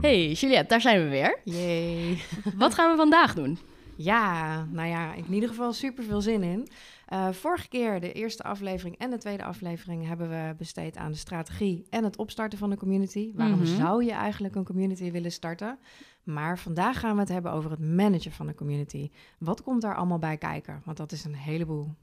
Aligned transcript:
Hey 0.00 0.32
Juliette, 0.32 0.68
daar 0.68 0.80
zijn 0.80 1.02
we 1.02 1.08
weer. 1.08 1.40
Jee. 1.44 2.22
Wat 2.56 2.74
gaan 2.74 2.90
we 2.90 2.96
vandaag 2.96 3.34
doen? 3.34 3.58
Ja, 3.96 4.64
nou 4.70 4.88
ja, 4.88 5.12
in 5.14 5.32
ieder 5.34 5.48
geval 5.48 5.72
super 5.72 6.04
veel 6.04 6.20
zin 6.20 6.42
in. 6.42 6.68
Uh, 7.12 7.28
vorige 7.30 7.68
keer, 7.68 8.00
de 8.00 8.12
eerste 8.12 8.42
aflevering 8.42 8.98
en 8.98 9.10
de 9.10 9.18
tweede 9.18 9.44
aflevering, 9.44 10.06
hebben 10.06 10.28
we 10.28 10.54
besteed 10.58 10.96
aan 10.96 11.10
de 11.10 11.16
strategie 11.18 11.86
en 11.90 12.04
het 12.04 12.16
opstarten 12.16 12.58
van 12.58 12.70
een 12.70 12.76
community. 12.78 13.30
Waarom 13.34 13.58
Mhm. 13.58 13.76
zou 13.76 14.04
je 14.04 14.12
eigenlijk 14.12 14.54
een 14.54 14.64
community 14.64 15.10
willen 15.10 15.32
starten? 15.32 15.78
Maar 16.22 16.58
vandaag 16.58 17.00
gaan 17.00 17.14
we 17.14 17.20
het 17.20 17.28
hebben 17.28 17.52
over 17.52 17.70
het 17.70 17.80
managen 17.80 18.32
van 18.32 18.48
een 18.48 18.54
community. 18.54 19.10
Wat 19.38 19.62
komt 19.62 19.82
daar 19.82 19.96
allemaal 19.96 20.18
bij 20.18 20.36
kijken? 20.36 20.82
Want 20.84 20.96
dat 20.96 21.12
is 21.12 21.24
een 21.24 21.34
heleboel. 21.34 21.94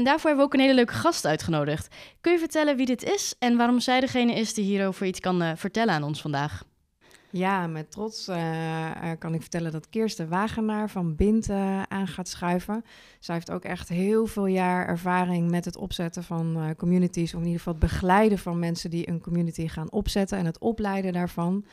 En 0.00 0.06
daarvoor 0.06 0.28
hebben 0.28 0.46
we 0.46 0.52
ook 0.52 0.58
een 0.58 0.66
hele 0.66 0.74
leuke 0.74 0.94
gast 0.94 1.26
uitgenodigd. 1.26 1.94
Kun 2.20 2.32
je 2.32 2.38
vertellen 2.38 2.76
wie 2.76 2.86
dit 2.86 3.02
is 3.02 3.34
en 3.38 3.56
waarom 3.56 3.80
zij 3.80 4.00
degene 4.00 4.34
is 4.34 4.54
die 4.54 4.64
hierover 4.64 5.06
iets 5.06 5.20
kan 5.20 5.42
eh, 5.42 5.52
vertellen 5.56 5.94
aan 5.94 6.02
ons 6.02 6.20
vandaag? 6.20 6.64
Ja, 7.30 7.66
met 7.66 7.90
trots 7.90 8.28
eh, 8.28 8.90
eh, 8.90 9.18
kan 9.18 9.34
ik 9.34 9.40
vertellen 9.40 9.72
dat 9.72 9.88
Kirsten 9.88 10.28
Wagenaar 10.28 10.90
van 10.90 11.16
Bint 11.16 11.50
aan 11.88 12.06
gaat 12.06 12.28
schuiven. 12.28 12.84
Zij 13.18 13.34
heeft 13.34 13.50
ook 13.50 13.64
echt 13.64 13.88
heel 13.88 14.26
veel 14.26 14.46
jaar 14.46 14.86
ervaring 14.86 15.50
met 15.50 15.64
het 15.64 15.76
opzetten 15.76 16.24
van 16.24 16.74
communities, 16.76 17.34
of 17.34 17.40
in 17.40 17.46
ieder 17.46 17.58
geval 17.58 17.72
het 17.72 17.82
begeleiden 17.82 18.38
van 18.38 18.58
mensen 18.58 18.90
die 18.90 19.08
een 19.08 19.20
community 19.20 19.68
gaan 19.68 19.90
opzetten 19.92 20.38
en 20.38 20.46
het 20.46 20.58
opleiden 20.58 21.12
daarvan. 21.12 21.64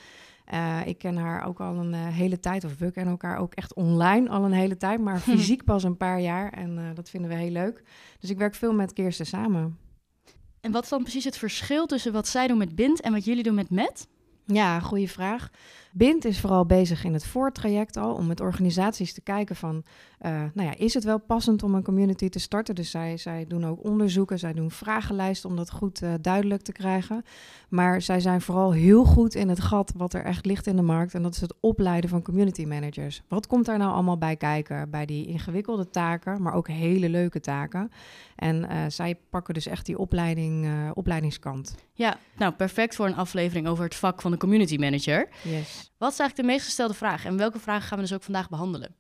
Eh, 0.48 0.80
ik 0.86 0.98
ken 0.98 1.18
haar 1.18 1.46
ook 1.46 1.60
al 1.60 1.76
een 1.76 1.94
eh, 1.94 2.08
hele 2.08 2.40
tijd, 2.40 2.64
of 2.64 2.78
we 2.78 2.92
kennen 2.92 3.12
elkaar 3.12 3.38
ook 3.38 3.54
echt 3.54 3.74
online 3.74 4.30
al 4.30 4.44
een 4.44 4.52
hele 4.52 4.78
tijd, 4.78 5.00
maar 5.00 5.20
fysiek 5.32 5.64
pas 5.64 5.84
een 5.84 5.98
paar 5.98 6.22
jaar 6.22 6.54
en 6.54 6.78
eh, 6.78 6.84
dat 6.96 7.10
vinden 7.10 7.30
we 7.30 7.36
heel 7.36 7.52
leuk. 7.52 7.84
Dus 8.20 8.30
ik 8.30 8.38
werk 8.38 8.56
veel 8.56 8.74
met 8.74 8.94
Kirsten 8.94 9.26
samen. 9.26 9.78
En 10.62 10.72
wat 10.72 10.84
is 10.84 10.90
dan 10.90 11.02
precies 11.02 11.24
het 11.24 11.38
verschil 11.38 11.86
tussen 11.86 12.14
wat 12.14 12.28
zij 12.28 12.48
doen 12.48 12.58
met 12.58 12.76
Bind 12.76 13.02
en 13.02 13.14
wat 13.14 13.26
jullie 13.26 13.44
doen 13.44 13.56
met 13.56 13.70
Met? 13.70 14.08
Ja, 14.46 14.80
goede 14.80 15.08
vraag. 15.08 15.50
Bint 15.98 16.26
is 16.26 16.40
vooral 16.40 16.66
bezig 16.66 17.04
in 17.04 17.14
het 17.14 17.26
voortraject 17.26 17.98
al 17.98 18.14
om 18.14 18.28
met 18.28 18.42
organisaties 18.42 19.14
te 19.14 19.22
kijken 19.22 19.56
van, 19.56 19.84
eh, 20.18 20.32
nou 20.32 20.68
ja, 20.68 20.78
is 20.78 20.94
het 20.94 21.04
wel 21.04 21.20
passend 21.20 21.64
om 21.64 21.76
een 21.76 21.84
community 21.84 22.30
te 22.30 22.40
starten? 22.40 22.76
Dus 22.76 22.92
zij, 22.92 23.18
zij 23.18 23.46
doen 23.48 23.66
ook 23.66 23.84
onderzoeken, 23.84 24.40
zij 24.40 24.54
doen 24.54 24.72
vragenlijsten 24.72 25.50
om 25.50 25.56
dat 25.56 25.72
goed 25.72 26.02
eh, 26.02 26.14
duidelijk 26.22 26.62
te 26.62 26.72
krijgen. 26.72 27.24
Maar 27.70 28.02
zij 28.02 28.20
zijn 28.20 28.42
vooral 28.42 28.72
heel 28.72 29.06
goed 29.06 29.36
in 29.36 29.50
het 29.50 29.62
gat 29.62 29.94
wat 29.96 30.14
er 30.14 30.24
echt 30.24 30.46
ligt 30.46 30.68
in 30.68 30.76
de 30.76 30.82
markt 30.82 31.14
en 31.14 31.24
dat 31.24 31.34
is 31.34 31.42
het 31.42 31.54
opleiden 31.60 32.10
van 32.10 32.22
community 32.22 32.66
managers. 32.66 33.22
Wat 33.28 33.48
komt 33.48 33.66
daar 33.66 33.78
nou 33.78 33.94
allemaal 33.94 34.18
bij 34.18 34.36
kijken? 34.36 34.90
Bij 34.90 35.06
die 35.06 35.28
ingewikkelde 35.28 35.90
taken, 35.90 36.42
maar 36.42 36.54
ook 36.54 36.68
hele 36.68 37.10
leuke 37.10 37.40
taken. 37.40 37.92
En 38.36 38.70
eh, 38.70 38.78
zij 38.88 39.16
pakken 39.30 39.54
dus 39.54 39.68
echt 39.68 39.86
die 39.86 39.98
opleiding, 39.98 40.68
opleidingskant. 40.94 41.76
Ja, 41.94 42.18
nou 42.38 42.54
perfect 42.54 42.96
voor 42.96 43.06
een 43.06 43.16
aflevering 43.16 43.68
over 43.68 43.84
het 43.84 43.96
vak 43.96 44.22
van 44.22 44.32
de 44.32 44.38
community 44.38 44.78
manager. 44.78 45.28
Yes. 45.44 45.87
Wat 45.98 46.12
is 46.12 46.20
eigenlijk 46.20 46.36
de 46.36 46.54
meest 46.54 46.66
gestelde 46.66 46.94
vraag 46.94 47.26
en 47.26 47.38
welke 47.38 47.60
vragen 47.60 47.88
gaan 47.88 47.98
we 47.98 48.04
dus 48.04 48.14
ook 48.14 48.24
vandaag 48.24 48.50
behandelen? 48.50 48.96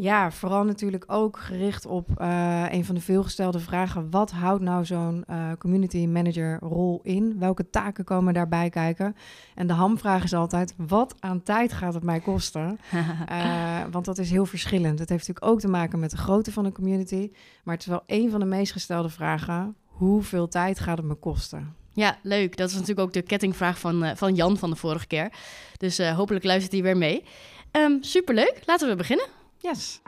Ja, 0.00 0.30
vooral 0.30 0.64
natuurlijk 0.64 1.04
ook 1.06 1.38
gericht 1.38 1.86
op 1.86 2.08
eh, 2.16 2.64
een 2.68 2.84
van 2.84 2.94
de 2.94 3.00
veelgestelde 3.00 3.58
vragen. 3.58 4.10
Wat 4.10 4.30
houdt 4.30 4.62
nou 4.62 4.84
zo'n 4.84 5.24
eh, 5.26 5.52
community 5.58 6.06
manager 6.06 6.58
rol 6.58 7.00
in? 7.02 7.38
Welke 7.38 7.70
taken 7.70 8.04
komen 8.04 8.34
daarbij 8.34 8.68
kijken? 8.68 9.16
En 9.54 9.66
de 9.66 9.72
hamvraag 9.72 10.22
is 10.22 10.34
altijd, 10.34 10.74
wat 10.76 11.14
aan 11.18 11.42
tijd 11.42 11.72
gaat 11.72 11.94
het 11.94 12.02
mij 12.02 12.20
kosten? 12.20 12.78
Eh, 13.26 13.80
want 13.90 14.04
dat 14.04 14.18
is 14.18 14.30
heel 14.30 14.46
verschillend. 14.46 14.98
Het 14.98 15.08
heeft 15.08 15.28
natuurlijk 15.28 15.54
ook 15.54 15.60
te 15.60 15.68
maken 15.68 15.98
met 15.98 16.10
de 16.10 16.16
grootte 16.16 16.52
van 16.52 16.64
een 16.64 16.72
community. 16.72 17.30
Maar 17.64 17.74
het 17.74 17.82
is 17.82 17.90
wel 17.90 18.02
een 18.06 18.30
van 18.30 18.40
de 18.40 18.46
meest 18.46 18.72
gestelde 18.72 19.08
vragen. 19.08 19.76
Hoeveel 19.84 20.48
tijd 20.48 20.80
gaat 20.80 20.96
het 20.96 21.06
me 21.06 21.14
kosten? 21.14 21.74
Ja, 21.92 22.18
leuk. 22.22 22.56
Dat 22.56 22.68
is 22.68 22.74
natuurlijk 22.74 23.00
ook 23.00 23.12
de 23.12 23.22
kettingvraag 23.22 23.78
van, 23.78 24.04
eh, 24.04 24.16
van 24.16 24.34
Jan 24.34 24.58
van 24.58 24.70
de 24.70 24.76
vorige 24.76 25.06
keer. 25.06 25.32
Dus 25.76 25.98
eh, 25.98 26.16
hopelijk 26.16 26.44
luistert 26.44 26.72
hij 26.72 26.82
weer 26.82 26.96
mee. 26.96 27.24
Ehm, 27.70 27.92
superleuk. 28.00 28.62
Laten 28.66 28.88
we 28.88 28.96
beginnen. 28.96 29.26
Yes. 29.58 30.00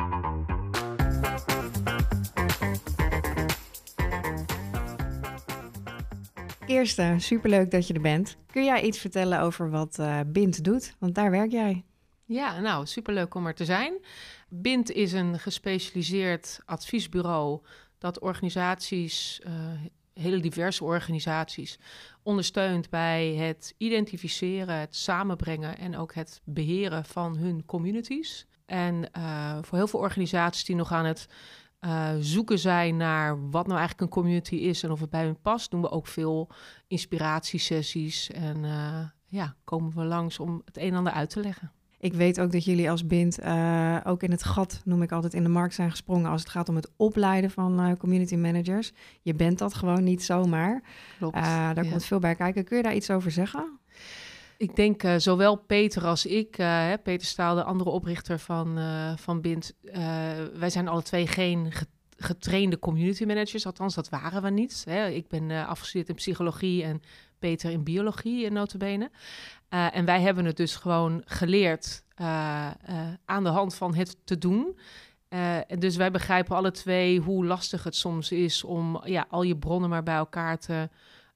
Eerste, 6.66 7.14
superleuk 7.18 7.70
dat 7.70 7.86
je 7.86 7.94
er 7.94 8.00
bent. 8.00 8.36
Kun 8.46 8.64
jij 8.64 8.82
iets 8.82 8.98
vertellen 8.98 9.40
over 9.40 9.70
wat 9.70 9.98
eh 9.98 10.20
Bint 10.26 10.64
doet? 10.64 10.94
Want 10.98 11.14
daar 11.14 11.30
werk 11.30 11.50
jij. 11.50 11.84
Ja, 12.24 12.60
nou, 12.60 12.86
superleuk 12.86 13.34
om 13.34 13.46
er 13.46 13.54
te 13.54 13.64
zijn. 13.64 13.92
BIND 14.48 14.90
is 14.90 15.12
een 15.12 15.38
gespecialiseerd 15.38 16.60
adviesbureau 16.64 17.60
dat 17.98 18.18
organisaties, 18.18 19.40
eh, 19.44 19.52
hele 20.22 20.40
diverse 20.40 20.84
organisaties, 20.84 21.78
ondersteunt 22.22 22.90
bij 22.90 23.34
het 23.34 23.74
identificeren, 23.76 24.78
het 24.78 24.96
samenbrengen 24.96 25.78
en 25.78 25.96
ook 25.96 26.14
het 26.14 26.40
beheren 26.44 27.04
van 27.04 27.36
hun 27.36 27.64
communities. 27.64 28.46
En 28.66 29.12
eh, 29.12 29.58
voor 29.60 29.78
heel 29.78 29.86
veel 29.86 30.00
organisaties 30.00 30.64
die 30.64 30.76
nog 30.76 30.92
aan 30.92 31.04
het 31.04 31.28
eh, 31.78 32.10
zoeken 32.20 32.58
zijn 32.58 32.96
naar 32.96 33.50
wat 33.50 33.66
nou 33.66 33.78
eigenlijk 33.78 34.00
een 34.00 34.22
community 34.22 34.54
is 34.54 34.82
en 34.82 34.90
of 34.90 35.00
het 35.00 35.10
bij 35.10 35.24
hun 35.24 35.40
past, 35.40 35.70
doen 35.70 35.80
we 35.80 35.90
ook 35.90 36.06
veel 36.06 36.48
inspiratiesessies 36.86 38.30
en 38.30 38.64
eh, 38.64 39.04
ja, 39.26 39.56
komen 39.64 39.94
we 39.94 40.04
langs 40.04 40.38
om 40.38 40.62
het 40.64 40.76
een 40.76 40.90
en 40.90 40.94
ander 40.94 41.12
uit 41.12 41.30
te 41.30 41.40
leggen. 41.40 41.72
Ik 42.02 42.14
weet 42.14 42.40
ook 42.40 42.52
dat 42.52 42.64
jullie 42.64 42.90
als 42.90 43.06
Bint 43.06 43.38
eh, 43.38 43.96
ook 44.04 44.22
in 44.22 44.30
het 44.30 44.44
gat, 44.44 44.80
noem 44.84 45.02
ik 45.02 45.12
altijd, 45.12 45.34
in 45.34 45.42
de 45.42 45.48
markt 45.48 45.74
zijn 45.74 45.90
gesprongen 45.90 46.30
als 46.30 46.40
het 46.40 46.50
gaat 46.50 46.68
om 46.68 46.76
het 46.76 46.90
opleiden 46.96 47.50
van 47.50 47.80
eh, 47.80 47.92
community 47.98 48.36
managers. 48.36 48.92
Je 49.20 49.34
bent 49.34 49.58
dat 49.58 49.74
gewoon 49.74 50.04
niet 50.04 50.22
zomaar. 50.22 50.82
Klopt. 51.18 51.36
Eh, 51.36 51.42
daar 51.42 51.84
ja. 51.84 51.90
komt 51.90 52.04
veel 52.04 52.18
bij 52.18 52.34
kijken. 52.34 52.64
Kun 52.64 52.76
je 52.76 52.82
daar 52.82 52.94
iets 52.94 53.10
over 53.10 53.30
zeggen? 53.30 53.78
Ik 54.56 54.76
denk 54.76 55.02
zowel 55.16 55.56
Peter 55.56 56.06
als 56.06 56.26
ik, 56.26 56.54
hè, 56.54 56.98
Peter 56.98 57.26
Staal, 57.26 57.54
de 57.54 57.62
andere 57.64 57.90
oprichter 57.90 58.38
van, 58.38 58.78
van 59.18 59.40
Bind, 59.40 59.74
wij 60.54 60.70
zijn 60.70 60.88
alle 60.88 61.02
twee 61.02 61.26
geen 61.26 61.72
ge- 61.72 61.86
getrainde 62.16 62.78
community 62.78 63.24
managers. 63.24 63.66
Althans, 63.66 63.94
dat 63.94 64.08
waren 64.08 64.42
we 64.42 64.50
niet. 64.50 64.82
Hè. 64.88 65.08
Ik 65.08 65.28
ben 65.28 65.66
afgestudeerd 65.66 66.08
in 66.08 66.14
psychologie 66.14 66.82
en 66.82 67.02
Peter 67.42 67.70
in 67.70 67.84
biologie, 67.84 68.44
in 68.44 68.52
notabene. 68.52 69.10
Eh, 69.68 69.96
en 69.96 70.04
wij 70.04 70.20
hebben 70.20 70.44
het 70.44 70.56
dus 70.56 70.76
gewoon 70.76 71.22
geleerd 71.24 72.04
eh, 72.14 72.66
eh, 72.66 73.08
aan 73.24 73.44
de 73.44 73.50
hand 73.50 73.74
van 73.74 73.94
het 73.94 74.16
te 74.24 74.38
doen. 74.38 74.78
Eh, 75.28 75.70
en 75.70 75.78
dus 75.78 75.96
wij 75.96 76.10
begrijpen 76.10 76.56
alle 76.56 76.70
twee 76.70 77.20
hoe 77.20 77.46
lastig 77.46 77.84
het 77.84 77.96
soms 77.96 78.32
is 78.32 78.64
om 78.64 79.00
ja, 79.04 79.26
al 79.28 79.42
je 79.42 79.56
bronnen 79.56 79.90
maar 79.90 80.02
bij 80.02 80.14
elkaar 80.14 80.58
te, 80.58 80.88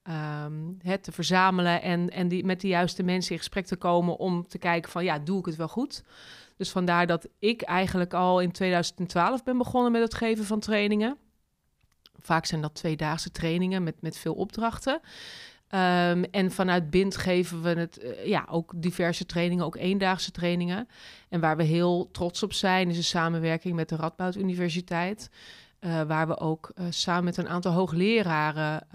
ehm, 0.02 0.52
hè, 0.78 0.98
te 0.98 1.12
verzamelen 1.12 1.82
en, 1.82 2.10
en 2.10 2.28
die, 2.28 2.44
met 2.44 2.60
de 2.60 2.68
juiste 2.68 3.02
mensen 3.02 3.32
in 3.32 3.38
gesprek 3.38 3.66
te 3.66 3.76
komen 3.76 4.16
om 4.16 4.48
te 4.48 4.58
kijken 4.58 4.90
van 4.90 5.04
ja, 5.04 5.18
doe 5.18 5.38
ik 5.38 5.44
het 5.44 5.56
wel 5.56 5.68
goed? 5.68 6.04
Dus 6.56 6.70
vandaar 6.70 7.06
dat 7.06 7.28
ik 7.38 7.62
eigenlijk 7.62 8.14
al 8.14 8.40
in 8.40 8.52
2012 8.52 9.44
ben 9.44 9.58
begonnen 9.58 9.92
met 9.92 10.02
het 10.02 10.14
geven 10.14 10.44
van 10.44 10.60
trainingen. 10.60 11.16
Vaak 12.20 12.46
zijn 12.46 12.60
dat 12.60 12.74
tweedaagse 12.74 13.30
trainingen 13.30 13.82
met, 13.82 14.02
met 14.02 14.18
veel 14.18 14.34
opdrachten. 14.34 15.00
Ehm, 15.68 16.22
en 16.30 16.50
vanuit 16.50 16.90
BIND 16.90 17.16
geven 17.16 17.62
we 17.62 17.68
het, 17.68 17.98
eh, 17.98 18.26
ja, 18.26 18.46
ook 18.50 18.72
diverse 18.76 19.26
trainingen, 19.26 19.64
ook 19.64 19.76
eendaagse 19.76 20.30
trainingen. 20.30 20.88
En 21.28 21.40
waar 21.40 21.56
we 21.56 21.62
heel 21.62 22.10
trots 22.10 22.42
op 22.42 22.52
zijn, 22.52 22.88
is 22.90 22.96
een 22.96 23.04
samenwerking 23.04 23.74
met 23.74 23.88
de 23.88 23.96
Radboud 23.96 24.36
Universiteit. 24.36 25.30
eh, 25.78 26.02
waar 26.02 26.26
we 26.26 26.38
ook 26.38 26.70
eh, 26.74 26.86
samen 26.90 27.24
met 27.24 27.36
een 27.36 27.48
aantal 27.48 27.72
hoogleraren, 27.72 28.86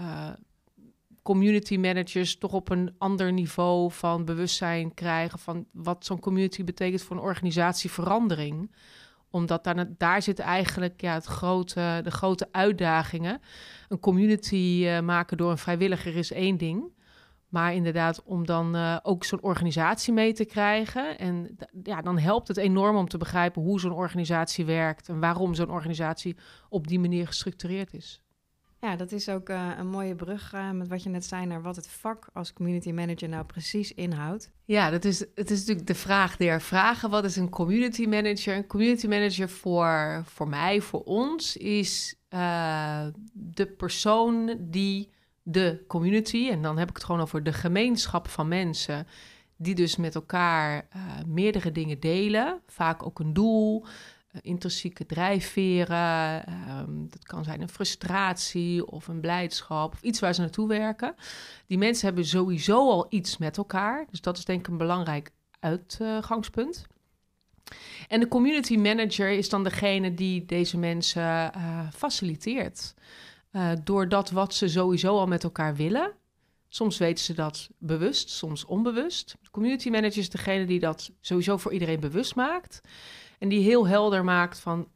community 1.21 1.77
managers, 1.77 2.37
toch 2.37 2.53
op 2.53 2.69
een 2.69 2.95
ander 2.97 3.33
niveau 3.33 3.91
van 3.91 4.25
bewustzijn 4.25 4.93
krijgen 4.93 5.39
van 5.39 5.65
wat 5.71 6.05
zo'n 6.05 6.19
community 6.19 6.63
betekent 6.63 7.01
voor 7.01 7.15
een 7.15 7.21
organisatieverandering 7.21 8.71
omdat 9.31 9.63
daar, 9.63 9.87
daar 9.97 10.21
zit 10.21 10.39
eigenlijk 10.39 11.01
ja, 11.01 11.13
het 11.13 11.25
grote, 11.25 11.99
de 12.03 12.11
grote 12.11 12.47
uitdagingen. 12.51 13.41
Een 13.87 13.99
community 13.99 14.83
eh, 14.85 14.99
maken 14.99 15.37
door 15.37 15.51
een 15.51 15.57
vrijwilliger 15.57 16.15
is 16.15 16.31
één 16.31 16.57
ding. 16.57 16.99
Maar 17.51 17.73
inderdaad, 17.73 18.23
om 18.23 18.45
dan 18.45 18.75
eh, 18.75 18.97
ook 19.03 19.23
zo'n 19.23 19.41
organisatie 19.41 20.13
mee 20.13 20.33
te 20.33 20.45
krijgen. 20.45 21.17
En 21.17 21.57
ja, 21.83 22.01
dan 22.01 22.17
helpt 22.17 22.47
het 22.47 22.57
enorm 22.57 22.95
om 22.95 23.07
te 23.07 23.17
begrijpen 23.17 23.61
hoe 23.61 23.79
zo'n 23.79 23.93
organisatie 23.93 24.65
werkt. 24.65 25.09
En 25.09 25.19
waarom 25.19 25.53
zo'n 25.53 25.69
organisatie 25.69 26.37
op 26.69 26.87
die 26.87 26.99
manier 26.99 27.27
gestructureerd 27.27 27.93
is. 27.93 28.20
Ja, 28.81 28.95
dat 28.95 29.11
is 29.11 29.29
ook 29.29 29.49
eh, 29.49 29.69
een 29.77 29.87
mooie 29.87 30.15
brug 30.15 30.53
eh, 30.53 30.71
met 30.71 30.87
wat 30.87 31.03
je 31.03 31.09
net 31.09 31.25
zei 31.25 31.45
naar 31.45 31.61
wat 31.61 31.75
het 31.75 31.87
vak 31.87 32.29
als 32.33 32.53
community 32.53 32.91
manager 32.91 33.29
nou 33.29 33.45
precies 33.45 33.93
inhoudt. 33.93 34.51
Ja, 34.65 34.89
dat 34.89 35.05
is, 35.05 35.19
het 35.19 35.51
is 35.51 35.59
natuurlijk 35.59 35.87
de 35.87 35.95
vraag 35.95 36.37
der 36.37 36.61
vragen. 36.61 37.09
Wat 37.09 37.23
is 37.23 37.35
een 37.35 37.49
community 37.49 38.05
manager? 38.05 38.55
Een 38.55 38.67
community 38.67 39.07
manager 39.07 39.49
voor, 39.49 40.23
voor 40.25 40.47
mij, 40.47 40.81
voor 40.81 41.03
ons, 41.03 41.57
is 41.57 42.15
eh, 42.29 43.05
de 43.33 43.65
persoon 43.65 44.57
die 44.59 45.09
de 45.43 45.83
community, 45.87 46.49
en 46.49 46.61
dan 46.61 46.77
heb 46.77 46.89
ik 46.89 46.95
het 46.95 47.05
gewoon 47.05 47.21
over 47.21 47.43
de 47.43 47.53
gemeenschap 47.53 48.27
van 48.27 48.47
mensen, 48.47 49.07
die 49.57 49.75
dus 49.75 49.95
met 49.95 50.15
elkaar 50.15 50.87
meerdere 51.27 51.71
dingen 51.71 51.99
delen, 51.99 52.61
vaak 52.67 53.05
ook 53.05 53.19
een 53.19 53.33
doel, 53.33 53.85
intrinsieke 54.41 55.05
drijfveren. 55.05 56.45
Ehm, 56.45 57.07
dat 57.09 57.23
kan 57.23 57.43
zijn 57.43 57.61
een 57.61 57.69
frustratie 57.69 58.87
of 58.87 59.07
een 59.07 59.19
blijdschap 59.19 59.93
of 59.93 60.01
iets 60.01 60.19
waar 60.19 60.33
ze 60.33 60.41
naartoe 60.41 60.67
werken. 60.67 61.15
Die 61.67 61.77
mensen 61.77 62.05
hebben 62.05 62.25
sowieso 62.25 62.89
al 62.89 63.05
iets 63.09 63.37
met 63.37 63.57
elkaar. 63.57 64.05
Dus 64.09 64.21
dat 64.21 64.37
is 64.37 64.45
denk 64.45 64.59
ik 64.59 64.67
een 64.67 64.77
belangrijk 64.77 65.31
uitgangspunt. 65.59 66.87
En 68.07 68.19
de 68.19 68.27
community 68.27 68.77
manager 68.77 69.29
is 69.29 69.49
dan 69.49 69.63
degene 69.63 70.13
die 70.13 70.45
deze 70.45 70.77
mensen 70.77 71.51
uh, 71.57 71.87
faciliteert. 71.93 72.93
Uh, 73.51 73.71
door 73.83 74.09
dat 74.09 74.29
wat 74.29 74.53
ze 74.53 74.67
sowieso 74.67 75.17
al 75.17 75.27
met 75.27 75.43
elkaar 75.43 75.75
willen. 75.75 76.13
Soms 76.69 76.97
weten 76.97 77.23
ze 77.23 77.33
dat 77.33 77.69
bewust, 77.77 78.29
soms 78.29 78.65
onbewust. 78.65 79.35
De 79.41 79.49
community 79.49 79.89
manager 79.89 80.17
is 80.17 80.29
degene 80.29 80.65
die 80.65 80.79
dat 80.79 81.11
sowieso 81.21 81.57
voor 81.57 81.73
iedereen 81.73 81.99
bewust 81.99 82.35
maakt. 82.35 82.81
En 83.41 83.49
die 83.49 83.63
heel 83.63 83.87
helder 83.87 84.23
maakt 84.23 84.59
van 84.59 84.87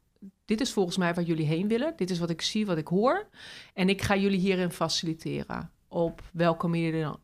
dit 0.45 0.61
is 0.61 0.73
volgens 0.73 0.97
mij 0.97 1.13
waar 1.13 1.23
jullie 1.23 1.45
heen 1.45 1.67
willen. 1.67 1.93
Dit 1.95 2.09
is 2.09 2.19
wat 2.19 2.29
ik 2.29 2.41
zie, 2.41 2.65
wat 2.65 2.77
ik 2.77 2.87
hoor. 2.87 3.27
En 3.73 3.89
ik 3.89 4.01
ga 4.01 4.15
jullie 4.15 4.39
hierin 4.39 4.71
faciliteren. 4.71 5.71
Op 5.87 6.21
welke 6.33 6.67
manier, 6.67 7.15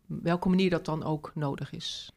manier 0.43 0.69
dat 0.69 0.85
dan 0.85 1.03
ook 1.03 1.31
nodig 1.35 1.73
is. 1.73 2.11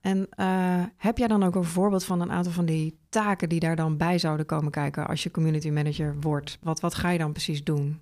En 0.00 0.28
uh, 0.36 0.84
heb 0.96 1.18
jij 1.18 1.28
dan 1.28 1.42
ook 1.42 1.54
een 1.54 1.64
voorbeeld 1.64 2.04
van 2.04 2.20
een 2.20 2.32
aantal 2.32 2.52
van 2.52 2.64
die 2.64 2.98
taken 3.08 3.48
die 3.48 3.60
daar 3.60 3.76
dan 3.76 3.96
bij 3.96 4.18
zouden 4.18 4.46
komen 4.46 4.70
kijken 4.70 5.06
als 5.06 5.22
je 5.22 5.30
community 5.30 5.70
manager 5.70 6.20
wordt? 6.20 6.58
Wat, 6.62 6.80
wat 6.80 6.94
ga 6.94 7.10
je 7.10 7.18
dan 7.18 7.32
precies 7.32 7.64
doen? 7.64 8.00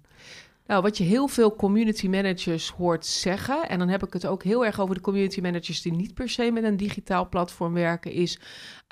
Nou, 0.67 0.83
wat 0.83 0.99
je 0.99 1.05
heel 1.05 1.29
veel 1.29 1.57
community 1.57 2.09
managers 2.09 2.71
hoort 2.71 3.07
zeggen, 3.07 3.69
en 3.69 3.79
dan 3.79 3.89
heb 3.89 4.05
ik 4.07 4.13
het 4.13 4.27
ook 4.27 4.43
heel 4.43 4.65
erg 4.65 4.81
over 4.81 4.95
de 4.95 5.01
community 5.01 5.41
managers 5.41 5.83
die 5.83 5.93
niet 5.93 6.15
per 6.15 6.29
se 6.29 6.51
met 6.51 6.65
een 6.65 6.77
digitaal 6.77 7.29
platform 7.29 7.73
werken, 7.73 8.13
is 8.13 8.39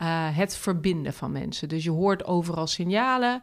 uh, 0.02 0.36
het 0.36 0.56
verbinden 0.56 1.12
van 1.12 1.32
mensen. 1.32 1.68
Dus 1.68 1.84
je 1.84 1.90
hoort 1.90 2.24
overal 2.24 2.66
signalen. 2.66 3.40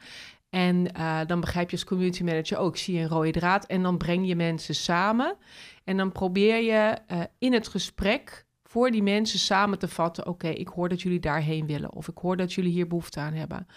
En 0.50 0.88
uh, 0.98 1.20
dan 1.28 1.40
begrijp 1.40 1.70
je 1.70 1.76
als 1.76 1.86
community 1.86 2.24
manager 2.24 2.58
ook, 2.58 2.78
zie 2.78 2.96
je 2.96 3.02
een 3.02 3.08
rode 3.08 3.32
draad 3.32 3.66
en 3.66 3.84
dan 3.84 3.98
breng 3.98 4.28
je 4.28 4.36
mensen 4.36 4.76
samen. 4.76 5.38
En 5.84 5.98
dan 5.98 6.12
probeer 6.12 6.62
je 6.62 6.98
uh, 7.12 7.22
in 7.38 7.54
het 7.54 7.68
gesprek 7.68 8.46
voor 8.64 8.92
die 8.92 9.04
mensen 9.04 9.40
samen 9.40 9.80
te 9.80 9.88
vatten: 9.88 10.28
oké, 10.28 10.48
ik 10.48 10.68
hoor 10.68 10.90
dat 10.90 11.02
jullie 11.02 11.20
daarheen 11.20 11.66
willen, 11.66 11.94
of 11.94 12.08
ik 12.08 12.18
hoor 12.18 12.38
dat 12.38 12.54
jullie 12.54 12.72
hier 12.72 12.88
behoefte 12.88 13.20
aan 13.20 13.34
hebben. 13.34 13.68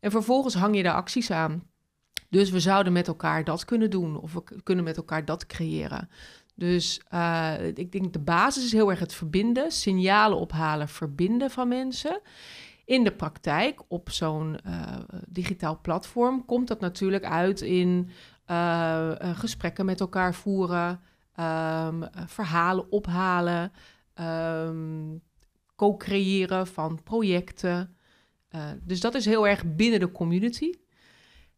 En 0.00 0.10
vervolgens 0.10 0.54
hang 0.54 0.76
je 0.76 0.82
daar 0.82 0.94
acties 0.94 1.30
aan. 1.30 1.69
Dus 2.30 2.50
we 2.50 2.60
zouden 2.60 2.92
met 2.92 3.08
elkaar 3.08 3.44
dat 3.44 3.64
kunnen 3.64 3.90
doen, 3.90 4.20
of 4.20 4.32
we 4.32 4.42
kunnen 4.62 4.84
met 4.84 4.96
elkaar 4.96 5.24
dat 5.24 5.46
creëren. 5.46 6.08
Dus 6.54 7.00
uh, 7.14 7.54
ik 7.74 7.92
denk 7.92 8.12
de 8.12 8.18
basis 8.18 8.64
is 8.64 8.72
heel 8.72 8.90
erg 8.90 8.98
het 8.98 9.14
verbinden, 9.14 9.70
signalen 9.70 10.38
ophalen, 10.38 10.88
verbinden 10.88 11.50
van 11.50 11.68
mensen. 11.68 12.20
In 12.84 13.04
de 13.04 13.12
praktijk, 13.12 13.82
op 13.88 14.10
zo'n 14.10 14.58
uh, 14.66 14.96
digitaal 15.28 15.78
platform, 15.80 16.44
komt 16.44 16.68
dat 16.68 16.80
natuurlijk 16.80 17.24
uit 17.24 17.60
in 17.60 18.10
uh, 18.50 19.10
gesprekken 19.20 19.84
met 19.84 20.00
elkaar 20.00 20.34
voeren, 20.34 21.00
um, 21.40 22.04
verhalen 22.26 22.92
ophalen, 22.92 23.72
um, 24.20 25.22
co-creëren 25.76 26.66
van 26.66 27.02
projecten. 27.02 27.96
dus 28.82 29.00
dat 29.00 29.14
is 29.14 29.24
heel 29.24 29.48
erg 29.48 29.74
binnen 29.74 30.00
de 30.00 30.12
community. 30.12 30.72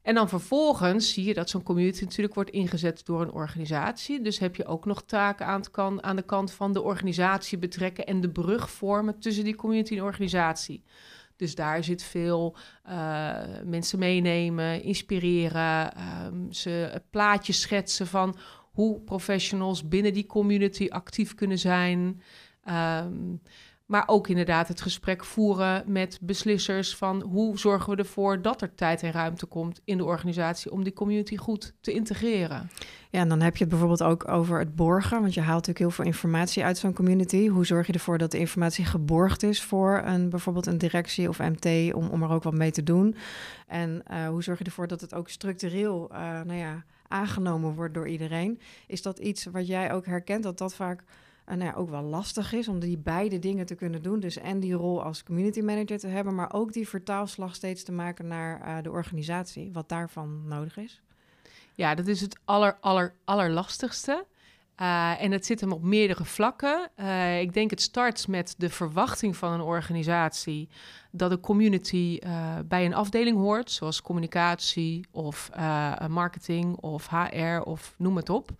En 0.02 0.14
dan 0.14 0.28
vervolgens 0.28 1.12
zie 1.12 1.24
je 1.24 1.34
dat 1.34 1.50
zo'n 1.50 1.62
community 1.62 2.04
natuurlijk 2.04 2.34
wordt 2.34 2.50
ingezet 2.50 3.06
door 3.06 3.20
een 3.20 3.32
organisatie. 3.32 4.20
Dus 4.20 4.38
heb 4.38 4.56
je 4.56 4.66
ook 4.66 4.84
nog 4.84 5.02
taken 5.02 5.46
aan, 5.46 6.02
aan 6.02 6.16
de 6.16 6.22
kant 6.22 6.52
van 6.52 6.72
de 6.72 6.82
organisatie 6.82 7.58
betrekken 7.58 8.06
en 8.06 8.20
de 8.20 8.30
brug 8.30 8.70
vormen 8.70 9.18
tussen 9.18 9.44
die 9.44 9.54
community 9.54 9.96
en 9.96 10.02
organisatie. 10.02 10.84
Dus 11.36 11.54
daar 11.54 11.84
zit 11.84 12.02
veel 12.02 12.56
uh, 12.88 13.36
mensen 13.64 13.98
meenemen, 13.98 14.82
inspireren, 14.82 15.92
um, 16.26 16.52
ze 16.52 17.02
plaatjes 17.10 17.60
schetsen 17.60 18.06
van 18.06 18.36
hoe 18.72 19.00
professionals 19.00 19.88
binnen 19.88 20.12
die 20.12 20.26
community 20.26 20.88
actief 20.88 21.34
kunnen 21.34 21.58
zijn. 21.58 22.22
Um, 23.04 23.40
maar 23.92 24.04
ook 24.06 24.28
inderdaad 24.28 24.68
het 24.68 24.80
gesprek 24.80 25.24
voeren 25.24 25.84
met 25.86 26.18
beslissers 26.20 26.96
van 26.96 27.22
hoe 27.22 27.58
zorgen 27.58 27.92
we 27.92 28.02
ervoor 28.02 28.42
dat 28.42 28.62
er 28.62 28.74
tijd 28.74 29.02
en 29.02 29.12
ruimte 29.12 29.46
komt 29.46 29.80
in 29.84 29.96
de 29.96 30.04
organisatie 30.04 30.72
om 30.72 30.84
die 30.84 30.92
community 30.92 31.36
goed 31.36 31.74
te 31.80 31.92
integreren. 31.92 32.70
Ja, 33.10 33.20
en 33.20 33.28
dan 33.28 33.40
heb 33.40 33.52
je 33.52 33.60
het 33.60 33.68
bijvoorbeeld 33.68 34.02
ook 34.02 34.28
over 34.28 34.58
het 34.58 34.74
borgen, 34.74 35.20
want 35.20 35.34
je 35.34 35.40
haalt 35.40 35.66
natuurlijk 35.66 35.78
heel 35.78 35.90
veel 35.90 36.04
informatie 36.04 36.64
uit 36.64 36.78
zo'n 36.78 36.92
community. 36.92 37.48
Hoe 37.48 37.66
zorg 37.66 37.86
je 37.86 37.92
ervoor 37.92 38.18
dat 38.18 38.30
de 38.30 38.38
informatie 38.38 38.84
geborgd 38.84 39.42
is 39.42 39.62
voor 39.62 40.02
een, 40.04 40.30
bijvoorbeeld 40.30 40.66
een 40.66 40.78
directie 40.78 41.28
of 41.28 41.38
MT 41.38 41.94
om, 41.94 42.08
om 42.08 42.22
er 42.22 42.30
ook 42.30 42.42
wat 42.42 42.54
mee 42.54 42.70
te 42.70 42.82
doen? 42.82 43.16
En 43.66 44.02
uh, 44.10 44.28
hoe 44.28 44.42
zorg 44.42 44.58
je 44.58 44.64
ervoor 44.64 44.88
dat 44.88 45.00
het 45.00 45.14
ook 45.14 45.28
structureel, 45.28 46.08
uh, 46.12 46.18
nou 46.18 46.58
ja, 46.58 46.84
aangenomen 47.08 47.74
wordt 47.74 47.94
door 47.94 48.08
iedereen? 48.08 48.60
Is 48.86 49.02
dat 49.02 49.18
iets 49.18 49.44
wat 49.44 49.66
jij 49.66 49.92
ook 49.92 50.06
herkent, 50.06 50.42
dat 50.42 50.58
dat 50.58 50.74
vaak 50.74 51.04
nou 51.58 51.70
ja, 51.70 51.76
ook 51.76 51.90
wel 51.90 52.02
lastig 52.02 52.52
is 52.52 52.68
om 52.68 52.78
die 52.78 52.98
beide 52.98 53.38
dingen 53.38 53.66
te 53.66 53.74
kunnen 53.74 54.02
doen. 54.02 54.20
Dus 54.20 54.36
en 54.36 54.60
die 54.60 54.72
rol 54.72 55.02
als 55.02 55.22
community 55.22 55.60
manager 55.60 55.98
te 55.98 56.06
hebben, 56.06 56.34
maar 56.34 56.52
ook 56.52 56.72
die 56.72 56.88
vertaalslag 56.88 57.54
steeds 57.54 57.82
te 57.82 57.92
maken 57.92 58.26
naar 58.26 58.60
uh, 58.60 58.82
de 58.82 58.90
organisatie, 58.90 59.72
wat 59.72 59.88
daarvan 59.88 60.48
nodig 60.48 60.76
is. 60.76 61.02
Ja, 61.74 61.94
dat 61.94 62.06
is 62.06 62.20
het 62.20 62.38
aller, 62.44 62.76
aller, 62.80 63.14
allerlastigste. 63.24 64.26
Uh, 64.80 65.22
en 65.22 65.32
het 65.32 65.46
zit 65.46 65.60
hem 65.60 65.72
op 65.72 65.82
meerdere 65.82 66.24
vlakken. 66.24 66.90
Ik 67.40 67.52
denk 67.52 67.70
het 67.70 67.80
start 67.80 68.28
met 68.28 68.54
de 68.58 68.70
verwachting 68.70 69.36
van 69.36 69.52
een 69.52 69.60
organisatie 69.60 70.68
dat 71.10 71.30
de 71.30 71.40
community 71.40 72.18
bij 72.64 72.84
een 72.84 72.94
afdeling 72.94 73.36
hoort, 73.36 73.70
zoals 73.70 74.02
communicatie 74.02 75.06
of 75.10 75.50
marketing 76.08 76.76
of 76.76 77.08
HR 77.08 77.60
of 77.64 77.94
noem 77.98 78.16
het 78.16 78.30
op. 78.30 78.50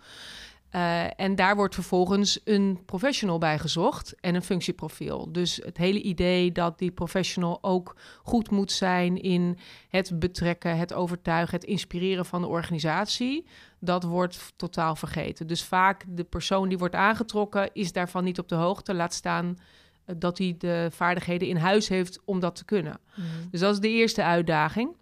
Uh, 0.75 1.21
en 1.21 1.35
daar 1.35 1.57
wordt 1.57 1.75
vervolgens 1.75 2.41
een 2.45 2.83
professional 2.87 3.39
bij 3.39 3.59
gezocht 3.59 4.15
en 4.21 4.35
een 4.35 4.43
functieprofiel. 4.43 5.33
Dus 5.33 5.61
het 5.65 5.77
hele 5.77 6.03
idee 6.03 6.53
dat 6.53 6.79
die 6.79 6.91
professional 6.91 7.59
ook 7.63 7.97
goed 8.23 8.51
moet 8.51 8.73
zijn 8.73 9.23
in 9.23 9.59
het 9.89 10.19
betrekken, 10.19 10.77
het 10.77 10.93
overtuigen, 10.93 11.55
het 11.55 11.65
inspireren 11.69 12.27
van 12.27 12.41
de 12.41 12.47
organisatie, 12.47 13.47
dat 13.81 14.05
wordt 14.05 14.53
totaal 14.57 14.97
vergeten. 14.97 15.47
Dus 15.47 15.65
vaak 15.65 16.05
de 16.09 16.25
persoon 16.25 16.69
die 16.69 16.79
wordt 16.79 16.95
aangetrokken 16.95 17.71
is 17.73 17.93
daarvan 17.93 18.25
niet 18.25 18.39
op 18.39 18.49
de 18.49 18.55
hoogte, 18.55 18.95
laat 18.95 19.15
staan 19.15 19.47
uh, 19.47 20.15
dat 20.19 20.39
hij 20.39 20.55
de 20.59 20.89
vaardigheden 20.91 21.49
in 21.49 21.57
huis 21.57 21.89
heeft 21.89 22.21
om 22.25 22.41
dat 22.41 22.57
te 22.57 22.65
kunnen. 22.65 23.01
Mm. 23.15 23.25
Dus 23.51 23.61
dat 23.61 23.75
is 23.75 23.81
de 23.81 23.89
eerste 23.89 24.23
uitdaging. 24.23 24.97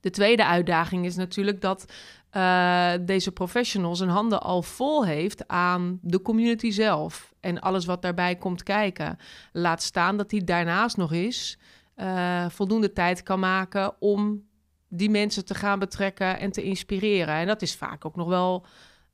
De 0.00 0.10
tweede 0.10 0.46
uitdaging 0.46 1.04
is 1.04 1.16
natuurlijk 1.16 1.60
dat 1.60 1.92
uh, 2.36 2.92
deze 3.00 3.32
professional 3.32 3.96
zijn 3.96 4.10
handen 4.10 4.42
al 4.42 4.62
vol 4.62 5.06
heeft 5.06 5.48
aan 5.48 5.98
de 6.02 6.22
community 6.22 6.70
zelf 6.70 7.34
en 7.40 7.60
alles 7.60 7.84
wat 7.84 8.02
daarbij 8.02 8.36
komt 8.36 8.62
kijken. 8.62 9.18
Laat 9.52 9.82
staan 9.82 10.16
dat 10.16 10.30
hij 10.30 10.44
daarnaast 10.44 10.96
nog 10.96 11.12
eens 11.12 11.58
uh, 11.96 12.48
voldoende 12.48 12.92
tijd 12.92 13.22
kan 13.22 13.40
maken 13.40 13.94
om 14.00 14.48
die 14.88 15.10
mensen 15.10 15.44
te 15.44 15.54
gaan 15.54 15.78
betrekken 15.78 16.38
en 16.38 16.50
te 16.52 16.62
inspireren. 16.62 17.34
En 17.34 17.46
dat 17.46 17.62
is 17.62 17.76
vaak 17.76 18.04
ook 18.04 18.16
nog 18.16 18.28
wel 18.28 18.66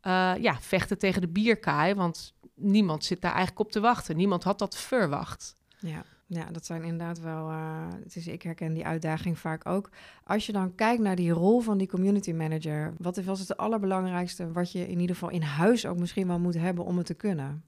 uh, 0.07 0.33
ja, 0.41 0.61
vechten 0.61 0.99
tegen 0.99 1.21
de 1.21 1.29
bierkaai, 1.29 1.95
want 1.95 2.35
niemand 2.55 3.05
zit 3.05 3.21
daar 3.21 3.35
eigenlijk 3.35 3.61
op 3.61 3.73
te 3.73 3.81
wachten. 3.81 4.17
Niemand 4.17 4.45
had 4.45 4.59
dat 4.59 4.77
verwacht. 4.77 5.55
Ja. 5.79 6.05
Ja, 6.29 6.45
dat 6.45 6.67
zijn 6.67 6.83
inderdaad 6.83 7.21
wel. 7.21 7.51
Uh, 7.51 7.87
het 8.03 8.17
is, 8.17 8.27
ik 8.27 8.43
herken 8.43 8.73
die 8.73 8.87
uitdaging 8.87 9.39
vaak 9.39 9.67
ook. 9.67 9.91
Als 10.25 10.47
je 10.47 10.53
dan 10.53 10.75
kijkt 10.75 11.03
naar 11.03 11.17
die 11.17 11.31
rol 11.31 11.61
van 11.61 11.79
die 11.79 11.89
community 11.89 12.33
manager, 12.33 12.95
wat 12.99 13.17
was 13.17 13.41
het 13.41 13.57
allerbelangrijkste 13.57 14.53
wat 14.53 14.73
je 14.73 14.89
in 14.89 15.01
ieder 15.01 15.17
geval 15.17 15.31
in 15.31 15.43
huis 15.43 15.87
ook 15.87 15.99
misschien 15.99 16.27
wel 16.27 16.39
moet 16.39 16.55
hebben 16.55 16.85
om 16.85 16.97
het 16.97 17.07
te 17.07 17.15
kunnen? 17.15 17.65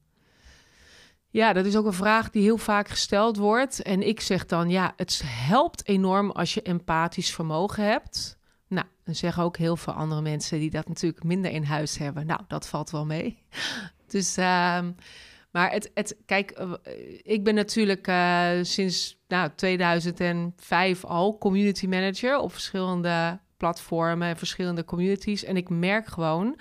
Ja, 1.30 1.52
dat 1.52 1.66
is 1.66 1.76
ook 1.76 1.86
een 1.86 1.92
vraag 1.92 2.30
die 2.30 2.42
heel 2.42 2.58
vaak 2.58 2.88
gesteld 2.88 3.36
wordt. 3.36 3.82
En 3.82 4.06
ik 4.06 4.20
zeg 4.20 4.46
dan, 4.46 4.70
ja, 4.70 4.92
het 4.96 5.22
helpt 5.24 5.88
enorm 5.88 6.30
als 6.30 6.54
je 6.54 6.62
empathisch 6.62 7.34
vermogen 7.34 7.84
hebt. 7.84 8.38
Nou, 8.68 8.86
dan 9.04 9.14
zeggen 9.14 9.42
ook 9.42 9.56
heel 9.56 9.76
veel 9.76 9.92
andere 9.92 10.20
mensen 10.20 10.58
die 10.58 10.70
dat 10.70 10.88
natuurlijk 10.88 11.24
minder 11.24 11.50
in 11.50 11.64
huis 11.64 11.98
hebben. 11.98 12.26
Nou, 12.26 12.40
dat 12.48 12.68
valt 12.68 12.90
wel 12.90 13.06
mee. 13.06 13.38
Dus 14.06 14.38
uh, 14.38 14.78
maar 15.50 15.70
het, 15.70 15.90
het, 15.94 16.16
kijk, 16.26 16.50
eh, 16.50 16.72
ik 17.22 17.44
ben 17.44 17.54
natuurlijk 17.54 18.08
uh, 18.08 18.50
sinds 18.62 19.18
nou, 19.28 19.50
2005 19.54 21.04
al 21.04 21.38
community 21.38 21.86
manager 21.86 22.38
op 22.38 22.52
verschillende 22.52 23.40
platformen 23.56 24.28
en 24.28 24.36
verschillende 24.36 24.84
communities. 24.84 25.44
En 25.44 25.56
ik 25.56 25.68
merk 25.68 26.06
gewoon 26.06 26.58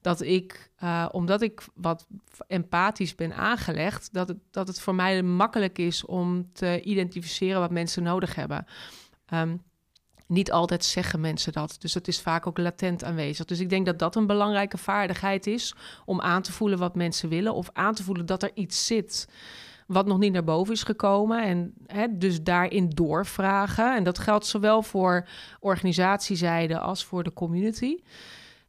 dat 0.00 0.20
ik, 0.20 0.70
uh, 0.82 1.08
omdat 1.12 1.42
ik 1.42 1.62
wat 1.74 2.06
empathisch 2.46 3.14
ben 3.14 3.34
aangelegd, 3.34 4.12
dat 4.12 4.28
het, 4.28 4.38
dat 4.50 4.66
het 4.68 4.80
voor 4.80 4.94
mij 4.94 5.22
makkelijk 5.22 5.78
is 5.78 6.04
om 6.04 6.52
te 6.52 6.80
identificeren 6.80 7.60
wat 7.60 7.70
mensen 7.70 8.02
nodig 8.02 8.34
hebben. 8.34 8.66
Um, 9.34 9.62
niet 10.30 10.52
altijd 10.52 10.84
zeggen 10.84 11.20
mensen 11.20 11.52
dat. 11.52 11.76
Dus 11.78 11.92
dat 11.92 12.08
is 12.08 12.20
vaak 12.20 12.46
ook 12.46 12.58
latent 12.58 13.04
aanwezig. 13.04 13.44
Dus 13.44 13.60
ik 13.60 13.70
denk 13.70 13.86
dat 13.86 13.98
dat 13.98 14.16
een 14.16 14.26
belangrijke 14.26 14.78
vaardigheid 14.78 15.46
is 15.46 15.74
om 16.04 16.20
aan 16.20 16.42
te 16.42 16.52
voelen 16.52 16.78
wat 16.78 16.94
mensen 16.94 17.28
willen 17.28 17.54
of 17.54 17.70
aan 17.72 17.94
te 17.94 18.02
voelen 18.02 18.26
dat 18.26 18.42
er 18.42 18.50
iets 18.54 18.86
zit 18.86 19.28
wat 19.86 20.06
nog 20.06 20.18
niet 20.18 20.32
naar 20.32 20.44
boven 20.44 20.74
is 20.74 20.82
gekomen. 20.82 21.42
En 21.42 21.74
hè, 21.86 22.06
dus 22.18 22.42
daarin 22.42 22.90
doorvragen. 22.94 23.96
En 23.96 24.04
dat 24.04 24.18
geldt 24.18 24.46
zowel 24.46 24.82
voor 24.82 25.26
organisatiezijde 25.60 26.78
als 26.78 27.04
voor 27.04 27.22
de 27.22 27.32
community. 27.32 27.96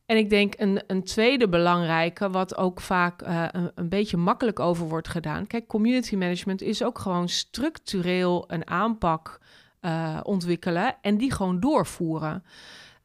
En 0.05 0.17
ik 0.17 0.29
denk 0.29 0.53
een, 0.57 0.83
een 0.87 1.03
tweede 1.03 1.49
belangrijke, 1.49 2.29
wat 2.29 2.57
ook 2.57 2.81
vaak 2.81 3.21
uh, 3.21 3.45
een, 3.51 3.71
een, 3.75 3.89
beetje 3.89 4.17
makkelijk 4.17 4.59
over 4.59 4.87
wordt 4.87 5.07
gedaan. 5.07 5.47
Kijk, 5.47 5.67
community 5.67 6.15
management 6.15 6.61
is 6.61 6.83
ook 6.83 6.99
gewoon 6.99 7.29
structureel 7.29 8.43
een 8.47 8.67
aanpak 8.67 9.39
uh, 9.81 10.19
ontwikkelen 10.23 10.95
en 11.01 11.17
die 11.17 11.31
gewoon 11.31 11.59
doorvoeren. 11.59 12.43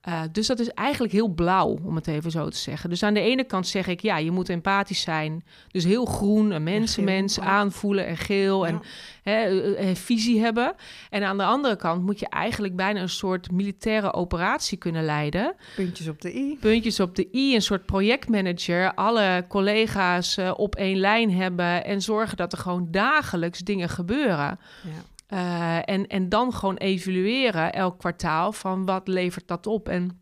Uh, 0.09 0.21
dus 0.33 0.47
dat 0.47 0.59
is 0.59 0.71
eigenlijk 0.71 1.13
heel 1.13 1.29
blauw, 1.29 1.79
om 1.85 1.95
het 1.95 2.07
even 2.07 2.31
zo 2.31 2.49
te 2.49 2.57
zeggen. 2.57 2.91
Dus 2.91 3.03
aan 3.03 3.15
de 3.15 3.21
ene 3.21 3.45
kant 3.45 3.67
zeg 3.67 3.87
ik, 3.87 4.01
ja, 4.01 4.17
je 4.19 4.31
moet 4.31 4.49
empathisch 4.49 5.01
zijn. 5.01 5.45
Dus 5.69 5.85
heel 5.85 6.05
groen, 6.05 6.51
een 6.51 6.63
mensenmens, 6.63 7.41
aanvoelen 7.41 8.07
en 8.07 8.17
geel 8.17 8.67
en 8.67 8.83
hè, 9.23 9.95
visie 9.95 10.41
hebben. 10.41 10.75
En 11.11 11.23
aan 11.23 11.37
de 11.37 11.45
andere 11.45 11.77
kant 11.77 12.03
moet 12.03 12.19
je 12.19 12.29
eigenlijk 12.29 12.77
bijna 12.77 13.01
een 13.01 13.09
soort 13.09 13.51
militaire 13.51 14.13
operatie 14.13 14.79
kunnen 14.79 15.05
leiden. 15.05 15.55
Puntjes 15.77 16.09
op 16.09 16.21
de 16.21 16.37
i. 16.37 16.57
Puntjes 16.61 17.01
op 17.01 17.15
de 17.15 17.29
i, 17.33 17.55
een 17.55 17.63
soort 17.63 17.87
projectmanager. 17.87 18.95
Alle 18.95 19.45
collega's 19.49 20.39
uh, 20.39 20.53
op 20.57 20.75
één 20.75 20.97
lijn 20.97 21.33
hebben 21.33 21.85
en 21.85 22.03
zorgen 22.03 22.37
dat 22.37 22.53
er 22.53 22.59
gewoon 22.59 22.89
dagelijks 22.91 23.59
dingen 23.59 23.89
gebeuren. 23.89 24.59
Ja. 24.83 25.15
Uh, 25.29 25.89
en, 25.89 26.07
en 26.07 26.29
dan 26.29 26.53
gewoon 26.53 26.77
evalueren 26.77 27.73
elk 27.73 27.99
kwartaal 27.99 28.53
van 28.53 28.85
wat 28.85 29.09
levert 29.09 29.49
dat 29.49 29.67
op. 29.67 29.89
En 29.89 30.21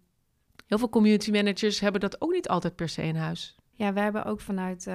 heel 0.66 0.78
veel 0.78 0.88
community 0.88 1.30
managers 1.30 1.80
hebben 1.80 2.00
dat 2.00 2.20
ook 2.20 2.32
niet 2.32 2.48
altijd 2.48 2.76
per 2.76 2.88
se 2.88 3.02
in 3.02 3.16
huis. 3.16 3.56
Ja, 3.76 3.92
we 3.92 4.00
hebben 4.00 4.24
ook 4.24 4.40
vanuit, 4.40 4.86
uh, 4.86 4.94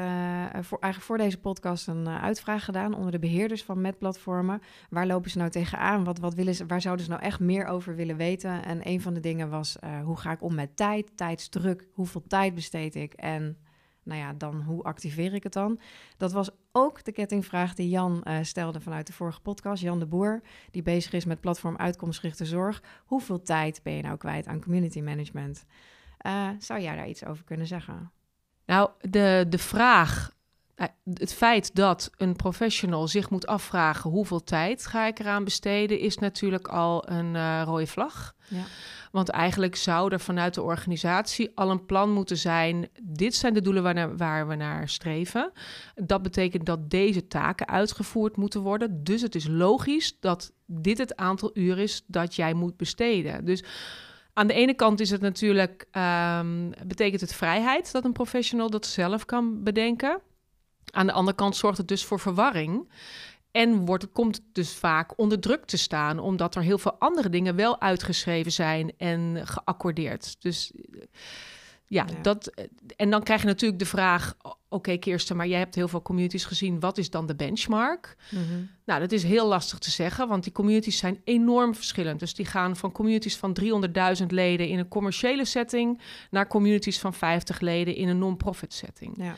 voor, 0.61 0.79
eigenlijk 0.79 0.99
voor 0.99 1.17
deze 1.17 1.39
podcast 1.39 1.87
een 1.87 2.07
uitvraag 2.07 2.65
gedaan 2.65 2.93
onder 2.93 3.11
de 3.11 3.19
beheerders 3.19 3.63
van 3.63 3.81
Met-platformen. 3.81 4.61
Waar 4.89 5.07
lopen 5.07 5.29
ze 5.29 5.37
nou 5.37 5.49
tegenaan? 5.49 6.03
Wat, 6.03 6.19
wat 6.19 6.33
willen 6.33 6.55
ze, 6.55 6.65
waar 6.65 6.81
zouden 6.81 7.05
ze 7.05 7.11
nou 7.11 7.23
echt 7.23 7.39
meer 7.39 7.65
over 7.65 7.95
willen 7.95 8.17
weten? 8.17 8.63
En 8.65 8.87
een 8.87 9.01
van 9.01 9.13
de 9.13 9.19
dingen 9.19 9.49
was, 9.49 9.77
hoe 10.03 10.17
ga 10.17 10.31
ik 10.31 10.41
om 10.41 10.55
met 10.55 10.75
tijd, 10.75 11.17
tijdsdruk? 11.17 11.87
Hoeveel 11.93 12.23
tijd 12.27 12.55
besteed 12.55 12.95
ik? 12.95 13.13
En 13.13 13.57
nou 14.09 14.21
ja, 14.21 14.33
dan 14.33 14.61
hoe 14.61 14.83
activeer 14.83 15.33
ik 15.33 15.43
het 15.43 15.53
dan? 15.53 15.79
Dat 16.17 16.31
was 16.31 16.49
ook 16.71 17.03
de 17.03 17.11
kettingvraag 17.11 17.73
die 17.73 17.89
Jan 17.89 18.23
uh, 18.23 18.37
stelde 18.41 18.79
vanuit 18.79 19.07
de 19.07 19.13
vorige 19.13 19.41
podcast. 19.41 19.83
Jan 19.83 19.99
de 19.99 20.05
Boer, 20.05 20.41
die 20.71 20.81
bezig 20.81 21.13
is 21.13 21.25
met 21.25 21.41
platform 21.41 21.77
uitkomstgerichte 21.77 22.45
zorg. 22.45 22.83
Hoeveel 23.05 23.41
tijd 23.41 23.79
ben 23.83 23.93
je 23.93 24.01
nou 24.01 24.17
kwijt 24.17 24.47
aan 24.47 24.61
community 24.61 25.01
management? 25.01 25.65
Uh, 26.25 26.49
zou 26.59 26.81
jij 26.81 26.95
daar 26.95 27.09
iets 27.09 27.25
over 27.25 27.43
kunnen 27.43 27.67
zeggen? 27.67 28.11
Nou, 28.65 28.89
de, 29.01 29.45
de 29.49 29.57
vraag, 29.57 30.31
het 31.13 31.33
feit 31.33 31.75
dat 31.75 32.09
een 32.17 32.35
professional 32.35 33.07
zich 33.07 33.29
moet 33.29 33.47
afvragen 33.47 34.09
hoeveel 34.09 34.43
tijd 34.43 34.85
ga 34.85 35.07
ik 35.07 35.19
eraan 35.19 35.43
besteden, 35.43 35.99
is 35.99 36.17
natuurlijk 36.17 36.67
al 36.67 37.09
een 37.09 37.63
rode 37.63 37.87
vlag. 37.87 38.33
Ja. 38.47 38.63
Want 39.11 39.29
eigenlijk 39.29 39.75
zou 39.75 40.11
er 40.11 40.19
vanuit 40.19 40.53
de 40.53 40.61
organisatie 40.61 41.51
al 41.55 41.71
een 41.71 41.85
plan 41.85 42.11
moeten 42.11 42.37
zijn. 42.37 42.89
Dit 43.03 43.35
zijn 43.35 43.53
de 43.53 43.61
doelen 43.61 43.83
waar, 43.83 43.93
naar, 43.93 44.17
waar 44.17 44.47
we 44.47 44.55
naar 44.55 44.89
streven. 44.89 45.51
Dat 45.95 46.21
betekent 46.21 46.65
dat 46.65 46.89
deze 46.89 47.27
taken 47.27 47.67
uitgevoerd 47.67 48.37
moeten 48.37 48.61
worden. 48.61 49.03
Dus 49.03 49.21
het 49.21 49.35
is 49.35 49.47
logisch 49.47 50.19
dat 50.19 50.53
dit 50.65 50.97
het 50.97 51.15
aantal 51.15 51.51
uur 51.53 51.77
is 51.77 52.03
dat 52.07 52.35
jij 52.35 52.53
moet 52.53 52.77
besteden. 52.77 53.45
Dus 53.45 53.63
aan 54.33 54.47
de 54.47 54.53
ene 54.53 54.73
kant 54.73 54.99
is 54.99 55.09
het 55.09 55.21
natuurlijk, 55.21 55.87
um, 55.91 56.69
betekent 56.87 57.21
het 57.21 57.33
vrijheid 57.33 57.91
dat 57.91 58.05
een 58.05 58.11
professional 58.11 58.69
dat 58.69 58.85
zelf 58.85 59.25
kan 59.25 59.63
bedenken. 59.63 60.21
Aan 60.91 61.07
de 61.07 61.13
andere 61.13 61.37
kant 61.37 61.55
zorgt 61.55 61.77
het 61.77 61.87
dus 61.87 62.05
voor 62.05 62.19
verwarring. 62.19 62.89
En 63.51 63.85
wordt, 63.85 64.11
komt 64.11 64.35
het 64.35 64.45
dus 64.51 64.73
vaak 64.73 65.17
onder 65.17 65.39
druk 65.39 65.65
te 65.65 65.77
staan, 65.77 66.19
omdat 66.19 66.55
er 66.55 66.61
heel 66.61 66.77
veel 66.77 66.95
andere 66.99 67.29
dingen 67.29 67.55
wel 67.55 67.81
uitgeschreven 67.81 68.51
zijn 68.51 68.93
en 68.97 69.41
geaccordeerd. 69.47 70.35
Dus 70.41 70.71
ja, 71.89 72.05
ja. 72.09 72.21
dat. 72.21 72.51
En 72.95 73.09
dan 73.09 73.23
krijg 73.23 73.41
je 73.41 73.47
natuurlijk 73.47 73.79
de 73.79 73.85
vraag: 73.85 74.35
oké, 74.41 74.55
okay, 74.69 74.97
Kirsten, 74.97 75.35
maar 75.35 75.47
jij 75.47 75.59
hebt 75.59 75.75
heel 75.75 75.87
veel 75.87 76.01
communities 76.01 76.45
gezien. 76.45 76.79
Wat 76.79 76.97
is 76.97 77.09
dan 77.09 77.25
de 77.25 77.35
benchmark? 77.35 78.15
Mm 78.31 78.43
-hmm. 78.49 78.69
Nou, 78.85 78.99
dat 78.99 79.11
is 79.11 79.23
heel 79.23 79.47
lastig 79.47 79.79
te 79.79 79.91
zeggen, 79.91 80.27
want 80.27 80.43
die 80.43 80.51
communities 80.51 80.97
zijn 80.97 81.21
enorm 81.23 81.75
verschillend. 81.75 82.19
Dus 82.19 82.33
die 82.33 82.45
gaan 82.45 82.75
van 82.75 82.91
communities 82.91 83.37
van 83.37 83.57
300.000 84.21 84.25
leden 84.27 84.67
in 84.67 84.79
een 84.79 84.87
commerciële 84.87 85.45
setting 85.45 86.01
naar 86.29 86.47
communities 86.47 86.99
van 86.99 87.13
50 87.13 87.59
leden 87.59 87.95
in 87.95 88.07
een 88.07 88.17
non-profit 88.17 88.73
setting. 88.73 89.13
Ja. 89.17 89.35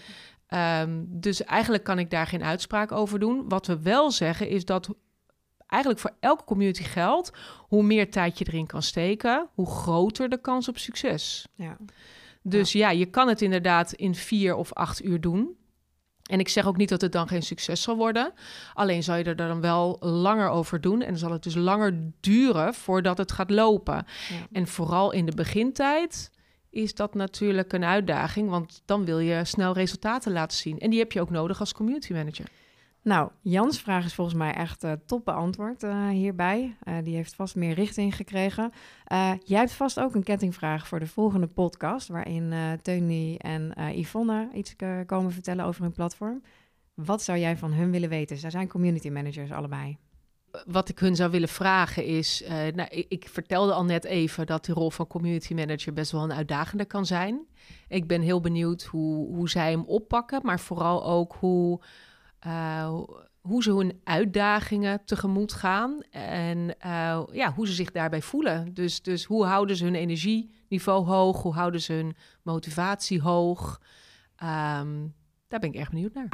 Um, 0.54 1.08
dus 1.10 1.44
eigenlijk 1.44 1.84
kan 1.84 2.00
ik 2.00 2.10
daar 2.10 2.28
geen 2.28 2.44
uitspraak 2.44 2.92
over 2.92 3.20
doen. 3.20 3.50
Wat 3.50 3.68
we 3.68 3.82
wel 3.82 4.12
zeggen 4.12 4.48
is 4.48 4.66
dat 4.66 4.90
eigenlijk 5.68 6.02
voor 6.02 6.16
elke 6.20 6.44
community 6.44 6.84
geldt, 6.84 7.32
hoe 7.58 7.84
meer 7.84 8.12
tijd 8.12 8.38
je 8.38 8.46
erin 8.48 8.66
kan 8.66 8.82
steken, 8.82 9.48
hoe 9.54 9.70
groter 9.70 10.30
de 10.30 10.42
kans 10.42 10.68
op 10.68 10.78
succes. 10.78 11.48
Ja. 11.56 11.78
Dus 12.42 12.72
ja. 12.72 12.90
ja, 12.90 12.98
je 13.00 13.06
kan 13.06 13.28
het 13.28 13.42
inderdaad 13.42 13.94
in 13.94 14.16
vier 14.16 14.56
of 14.56 14.74
acht 14.74 15.04
uur 15.04 15.22
doen. 15.22 15.56
En 16.32 16.40
ik 16.40 16.50
zeg 16.50 16.66
ook 16.66 16.78
niet 16.78 16.90
dat 16.90 17.02
het 17.02 17.12
dan 17.12 17.28
geen 17.28 17.44
succes 17.44 17.82
zal 17.82 17.96
worden. 17.96 18.34
Alleen 18.74 19.04
zal 19.04 19.16
je 19.16 19.24
er 19.24 19.36
dan 19.36 19.62
wel 19.62 19.98
langer 20.00 20.50
over 20.50 20.82
doen. 20.82 21.02
En 21.02 21.18
zal 21.18 21.32
het 21.32 21.44
dus 21.44 21.56
langer 21.56 22.12
duren 22.20 22.74
voordat 22.74 23.18
het 23.18 23.32
gaat 23.32 23.50
lopen. 23.50 23.96
Ja. 23.96 24.48
En 24.52 24.68
vooral 24.68 25.12
in 25.12 25.26
de 25.26 25.36
begintijd 25.36 26.32
is 26.72 26.94
dat 26.94 27.14
natuurlijk 27.14 27.74
een 27.74 27.84
uitdaging, 27.84 28.50
want 28.50 28.82
dan 28.86 29.06
wil 29.06 29.20
je 29.20 29.46
snel 29.46 29.74
resultaten 29.74 30.32
laten 30.32 30.58
zien. 30.58 30.80
En 30.80 30.90
die 30.90 31.00
heb 31.00 31.12
je 31.12 31.22
ook 31.22 31.30
nodig 31.30 31.60
als 31.60 31.74
community 31.74 32.14
manager. 32.14 32.46
Nou, 33.04 33.32
Jans 33.42 33.82
vraag 33.82 34.06
is 34.06 34.14
volgens 34.14 34.38
mij 34.38 34.54
echt 34.54 34.84
uh, 34.84 34.92
top 35.06 35.26
beantwoord 35.26 35.84
uh, 35.84 36.08
hierbij. 36.10 36.76
Uh, 36.84 36.96
die 37.04 37.16
heeft 37.16 37.36
vast 37.36 37.56
meer 37.56 37.74
richting 37.74 38.16
gekregen. 38.16 38.72
jij 39.44 39.60
hebt 39.60 39.72
vast 39.72 40.00
ook 40.00 40.16
een 40.16 40.24
kettingvraag 40.24 40.88
voor 40.88 41.00
de 41.00 41.08
volgende 41.08 41.48
podcast, 41.48 42.08
waarin 42.08 42.54
Teunie 42.82 43.40
en 43.40 43.74
Yvonne 43.96 44.50
iets 44.54 44.76
komen 45.06 45.32
vertellen 45.32 45.66
over 45.66 45.82
hun 45.82 45.92
platform. 45.92 46.42
Wat 46.94 47.22
zou 47.22 47.40
jij 47.40 47.58
van 47.58 47.72
hun 47.72 47.92
willen 47.92 48.10
weten? 48.10 48.38
Zij 48.38 48.50
zijn 48.50 48.68
community 48.68 49.10
managers 49.10 49.52
allebei 49.52 49.98
wat 50.66 50.90
ik 50.90 51.00
hun 51.00 51.16
zou 51.16 51.32
willen 51.32 51.50
vragen 51.50 52.06
is, 52.06 52.42
uh, 52.42 52.50
nou, 52.50 52.90
ik, 52.90 53.28
vertelde 53.30 53.74
al 53.74 53.86
net 53.86 54.04
even 54.04 54.46
dat 54.46 54.66
de 54.66 54.74
rol 54.74 54.92
van 54.92 55.08
community 55.08 55.54
manager 55.54 55.94
best 55.94 56.12
wel 56.12 56.24
een 56.24 56.34
uitdagende 56.34 56.86
kan 56.86 57.06
zijn. 57.06 57.48
Ik 57.88 58.08
ben 58.08 58.22
heel 58.22 58.42
benieuwd 58.42 58.84
hoe, 58.84 59.36
hoe 59.36 59.50
zij 59.50 59.72
hem 59.72 59.84
oppakken, 59.84 60.40
maar 60.44 60.60
vooral 60.60 61.06
ook 61.06 61.36
hoe, 61.40 61.82
uh, 62.48 63.00
hoe 63.42 63.64
ze 63.64 63.72
hun 63.72 64.00
uitdagingen 64.04 65.06
tegemoet 65.06 65.54
gaan 65.54 66.02
en 66.12 66.76
uh, 66.86 67.24
ja, 67.32 67.54
hoe 67.54 67.68
ze 67.68 67.74
zich 67.74 67.92
daarbij 67.92 68.22
voelen. 68.22 68.74
Dus, 68.74 69.02
dus 69.02 69.26
hoe 69.26 69.46
houden 69.46 69.76
ze 69.76 69.84
hun 69.84 69.96
energieniveau 69.96 71.06
hoog, 71.06 71.42
hoe 71.42 71.54
houden 71.54 71.82
ze 71.82 71.94
hun 71.94 72.16
motivatie 72.42 73.22
hoog. 73.22 73.82
Um, 74.44 75.14
daar 75.48 75.60
ben 75.60 75.70
ik 75.70 75.76
erg 75.76 75.90
benieuwd 75.90 76.14
naar. 76.14 76.30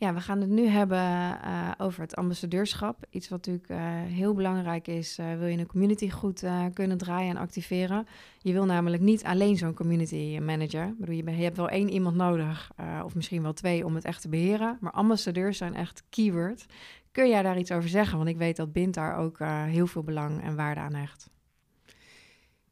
Ja, 0.00 0.14
we 0.14 0.20
gaan 0.20 0.40
het 0.40 0.50
nu 0.50 0.66
hebben 0.66 0.98
uh, 0.98 1.70
over 1.78 2.00
het 2.00 2.16
ambassadeurschap. 2.16 3.06
Iets 3.10 3.28
wat 3.28 3.46
natuurlijk 3.46 3.70
uh, 3.70 3.78
heel 4.14 4.34
belangrijk 4.34 4.86
is. 4.86 5.18
Uh, 5.18 5.38
wil 5.38 5.46
je 5.46 5.58
een 5.58 5.66
community 5.66 6.10
goed 6.10 6.44
kunnen 6.74 6.98
draaien 6.98 7.30
en 7.30 7.42
activeren? 7.42 8.06
Je 8.38 8.52
wil 8.52 8.64
namelijk 8.64 9.02
niet 9.02 9.24
alleen 9.24 9.56
zo'n 9.56 9.74
community 9.74 10.38
manager. 10.38 10.94
Je, 11.04 11.16
je, 11.16 11.42
hebt 11.42 11.56
wel 11.56 11.68
één 11.68 11.90
iemand 11.90 12.16
nodig, 12.16 12.70
of 13.04 13.14
misschien 13.14 13.42
wel 13.42 13.52
twee, 13.52 13.84
om 13.84 13.94
het 13.94 14.04
echt 14.04 14.22
te 14.22 14.28
beheren. 14.28 14.78
Maar 14.80 14.92
ambassadeurs 14.92 15.58
zijn 15.58 15.74
echt 15.74 16.02
keyword. 16.08 16.66
Kun 17.12 17.28
jij 17.28 17.42
daar 17.42 17.58
iets 17.58 17.72
over 17.72 17.88
zeggen? 17.88 18.16
Want 18.16 18.30
ik 18.30 18.36
weet 18.36 18.56
dat 18.56 18.72
Bint 18.72 18.94
daar 18.94 19.16
ook 19.16 19.38
heel 19.66 19.86
veel 19.86 20.02
belang 20.02 20.42
en 20.42 20.56
waarde 20.56 20.80
aan 20.80 20.94
hecht. 20.94 21.30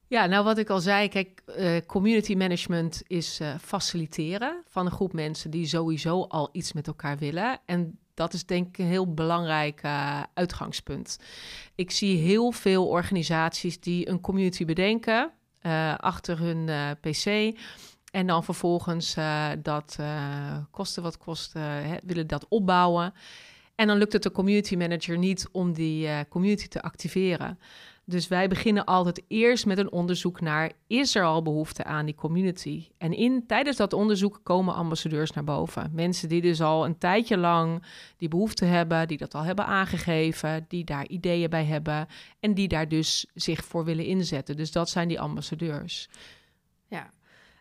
Ja, 0.09 0.27
nou 0.27 0.45
wat 0.45 0.59
ik 0.59 0.71
al 0.71 0.81
zei, 0.81 1.09
kijk, 1.09 1.43
uh, 1.59 1.77
community 1.87 2.35
management 2.35 3.03
is 3.07 3.41
uh, 3.41 3.55
faciliteren 3.61 4.63
van 4.69 4.87
een 4.87 4.93
groep 4.93 5.13
mensen 5.13 5.51
die 5.51 5.67
sowieso 5.67 6.23
al 6.23 6.49
iets 6.53 6.73
met 6.73 6.87
elkaar 6.87 7.19
willen. 7.19 7.61
En 7.65 7.99
dat 8.15 8.33
is 8.33 8.47
denk 8.47 8.69
ik 8.69 8.79
een 8.79 8.87
heel 8.87 9.15
belangrijk 9.15 9.83
uh, 9.85 10.23
uitgangspunt. 10.35 11.19
Ik 11.75 11.91
zie 11.91 12.19
heel 12.19 12.53
veel 12.53 12.89
organisaties 12.89 13.81
die 13.81 14.09
een 14.09 14.21
community 14.21 14.65
bedenken 14.65 15.33
achter 15.97 16.39
hun 16.39 16.69
PC. 17.01 17.57
En 18.11 18.27
dan 18.27 18.45
vervolgens 18.45 19.15
dat 19.63 19.99
kosten 20.71 21.03
wat 21.03 21.19
kost, 21.19 21.53
willen 22.05 22.27
dat 22.27 22.47
opbouwen. 22.49 23.15
En 23.75 23.87
dan 23.87 23.99
lukt 23.99 24.13
het 24.13 24.23
de 24.23 24.31
community 24.31 24.77
manager 24.77 25.19
niet 25.19 25.49
om 25.53 25.73
die 25.73 26.29
community 26.29 26.69
te 26.69 26.83
activeren. 26.83 27.59
Dus 28.09 28.29
wij 28.29 28.49
beginnen 28.49 28.85
altijd 28.85 29.23
eerst 29.29 29.67
met 29.67 29.79
een 29.79 29.93
onderzoek 29.93 30.41
naar: 30.41 30.73
is 30.87 31.15
er 31.15 31.25
al 31.25 31.43
behoefte 31.43 31.85
aan 31.85 32.05
die 32.05 32.15
community? 32.15 32.89
En 32.99 33.13
in, 33.13 33.45
tijdens 33.47 33.77
dat 33.77 33.93
onderzoek 33.93 34.41
komen 34.43 34.75
ambassadeurs 34.75 35.31
naar 35.31 35.45
boven. 35.45 35.91
Mensen 35.95 36.29
die 36.29 36.41
dus 36.41 36.61
al 36.61 36.85
een 36.85 36.99
tijdje 36.99 37.37
lang 37.37 37.83
die 38.17 38.29
behoefte 38.29 38.65
hebben, 38.65 39.09
die 39.09 39.19
dat 39.19 39.35
al 39.35 39.43
hebben 39.43 39.67
aangegeven, 39.67 40.65
die 40.69 40.85
daar 40.85 41.09
ideeën 41.09 41.51
bij 41.51 41.65
hebben 41.65 42.07
en 42.41 42.55
die 42.55 42.69
daar 42.69 42.89
dus 42.89 43.27
zich 43.35 43.65
voor 43.65 43.85
willen 43.85 44.05
inzetten. 44.05 44.57
Dus 44.57 44.73
dat 44.73 44.89
zijn 44.89 45.09
die 45.09 45.21
ambassadeurs. 45.21 46.09
Ja, 46.87 47.11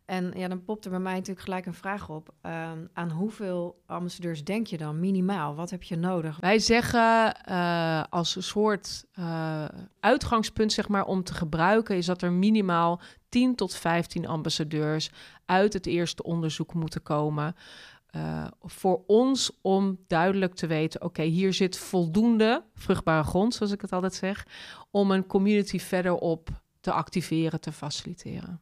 En 0.07 0.33
ja, 0.35 0.47
dan 0.47 0.63
popt 0.63 0.85
er 0.85 0.91
bij 0.91 0.99
mij 0.99 1.13
natuurlijk 1.13 1.45
gelijk 1.45 1.65
een 1.65 1.73
vraag 1.73 2.09
op. 2.09 2.33
Ehm, 2.41 2.85
aan 2.93 3.09
hoeveel 3.09 3.81
ambassadeurs 3.85 4.43
denk 4.43 4.67
je 4.67 4.77
dan 4.77 4.99
minimaal? 4.99 5.55
Wat 5.55 5.69
heb 5.69 5.83
je 5.83 5.95
nodig? 5.95 6.37
Wij 6.39 6.59
zeggen 6.59 7.35
uh, 7.49 8.03
als 8.09 8.35
een 8.35 8.43
soort 8.43 9.05
uh, 9.19 9.65
uitgangspunt 9.99 10.73
zeg 10.73 10.87
maar, 10.87 11.05
om 11.05 11.23
te 11.23 11.33
gebruiken... 11.33 11.95
is 11.95 12.05
dat 12.05 12.21
er 12.21 12.31
minimaal 12.31 13.01
10 13.29 13.55
tot 13.55 13.75
15 13.75 14.27
ambassadeurs 14.27 15.09
uit 15.45 15.73
het 15.73 15.85
eerste 15.85 16.23
onderzoek 16.23 16.73
moeten 16.73 17.03
komen... 17.03 17.55
Uh, 18.15 18.47
voor 18.61 19.03
ons 19.07 19.51
om 19.61 19.99
duidelijk 20.07 20.55
te 20.55 20.67
weten: 20.67 21.01
oké, 21.01 21.21
hier 21.21 21.53
zit 21.53 21.77
voldoende 21.77 22.63
vruchtbare 22.73 23.23
grond, 23.23 23.53
zoals 23.53 23.71
ik 23.71 23.81
het 23.81 23.91
altijd 23.91 24.13
zeg, 24.13 24.47
om 24.91 25.11
een 25.11 25.25
community 25.25 25.79
verderop 25.79 26.49
te 26.79 26.91
activeren, 26.91 27.61
te 27.61 27.71
faciliteren. 27.71 28.61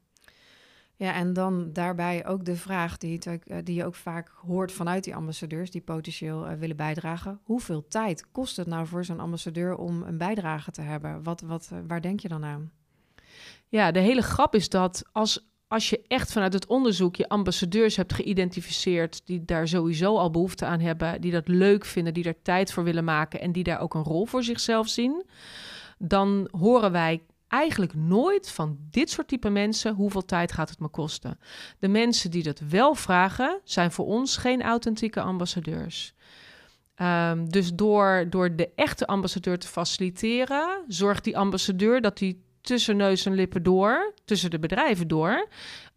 Ja, 0.97 1.13
en 1.13 1.33
dan 1.33 1.73
daarbij 1.73 2.25
ook 2.25 2.45
de 2.45 2.55
vraag 2.55 2.97
die, 2.97 3.19
uh, 3.25 3.57
die 3.63 3.75
je 3.75 3.85
ook 3.85 3.95
vaak 3.95 4.29
hoort 4.29 4.71
vanuit 4.71 5.03
die 5.03 5.15
ambassadeurs 5.15 5.71
die 5.71 5.81
potentieel 5.81 6.49
uh, 6.49 6.53
willen 6.53 6.75
bijdragen. 6.75 7.39
Hoeveel 7.43 7.87
tijd 7.87 8.31
kost 8.31 8.57
het 8.57 8.67
nou 8.67 8.87
voor 8.87 9.05
zo'n 9.05 9.19
ambassadeur 9.19 9.75
om 9.75 10.03
een 10.03 10.17
bijdrage 10.17 10.71
te 10.71 10.81
hebben? 10.81 11.23
Wat, 11.23 11.41
wat, 11.41 11.71
waar 11.87 12.01
denk 12.01 12.19
je 12.19 12.27
dan 12.27 12.45
aan? 12.45 12.71
Ja, 13.67 13.91
de 13.91 13.99
hele 13.99 14.21
grap 14.21 14.55
is 14.55 14.69
dat 14.69 15.03
als 15.11 15.53
als 15.67 15.89
je 15.89 16.01
echt 16.07 16.31
vanuit 16.31 16.53
het 16.53 16.67
onderzoek 16.67 17.15
je 17.15 17.29
ambassadeurs 17.29 17.95
hebt 17.95 18.13
geïdentificeerd 18.13 19.21
die 19.25 19.45
daar 19.45 19.67
sowieso 19.67 20.17
al 20.17 20.29
behoefte 20.29 20.65
aan 20.65 20.79
hebben, 20.79 21.21
die 21.21 21.31
dat 21.31 21.47
leuk 21.47 21.85
vinden, 21.85 22.13
die 22.13 22.23
daar 22.23 22.41
tijd 22.41 22.73
voor 22.73 22.83
willen 22.83 23.03
maken 23.03 23.41
en 23.41 23.51
die 23.51 23.63
daar 23.63 23.79
ook 23.79 23.93
een 23.93 24.03
rol 24.03 24.25
voor 24.25 24.43
zichzelf 24.43 24.89
zien, 24.89 25.25
dan 25.97 26.47
horen 26.51 26.91
wij 26.91 27.23
eigenlijk 27.47 27.95
nooit 27.95 28.49
van 28.49 28.77
dit 28.89 29.09
soort 29.09 29.27
type 29.27 29.49
mensen 29.49 29.93
hoeveel 29.93 30.25
tijd 30.25 30.51
gaat 30.51 30.69
het 30.69 30.79
me 30.79 30.87
kosten. 30.87 31.39
De 31.79 31.87
mensen 31.87 32.31
die 32.31 32.43
dat 32.43 32.59
wel 32.59 32.95
vragen, 32.95 33.61
zijn 33.63 33.91
voor 33.91 34.05
ons 34.05 34.37
geen 34.37 34.61
authentieke 34.61 35.21
ambassadeurs. 35.21 36.13
Um, 37.01 37.49
dus 37.49 37.73
door, 37.73 38.25
door 38.29 38.55
de 38.55 38.71
echte 38.75 39.07
ambassadeur 39.07 39.59
te 39.59 39.67
faciliteren, 39.67 40.83
zorgt 40.87 41.23
die 41.23 41.37
ambassadeur 41.37 42.01
dat 42.01 42.19
hij 42.19 42.37
tussen 42.61 42.97
neus 42.97 43.25
en 43.25 43.33
lippen 43.33 43.63
door, 43.63 44.13
tussen 44.25 44.49
de 44.49 44.59
bedrijven 44.59 45.07
door, 45.07 45.47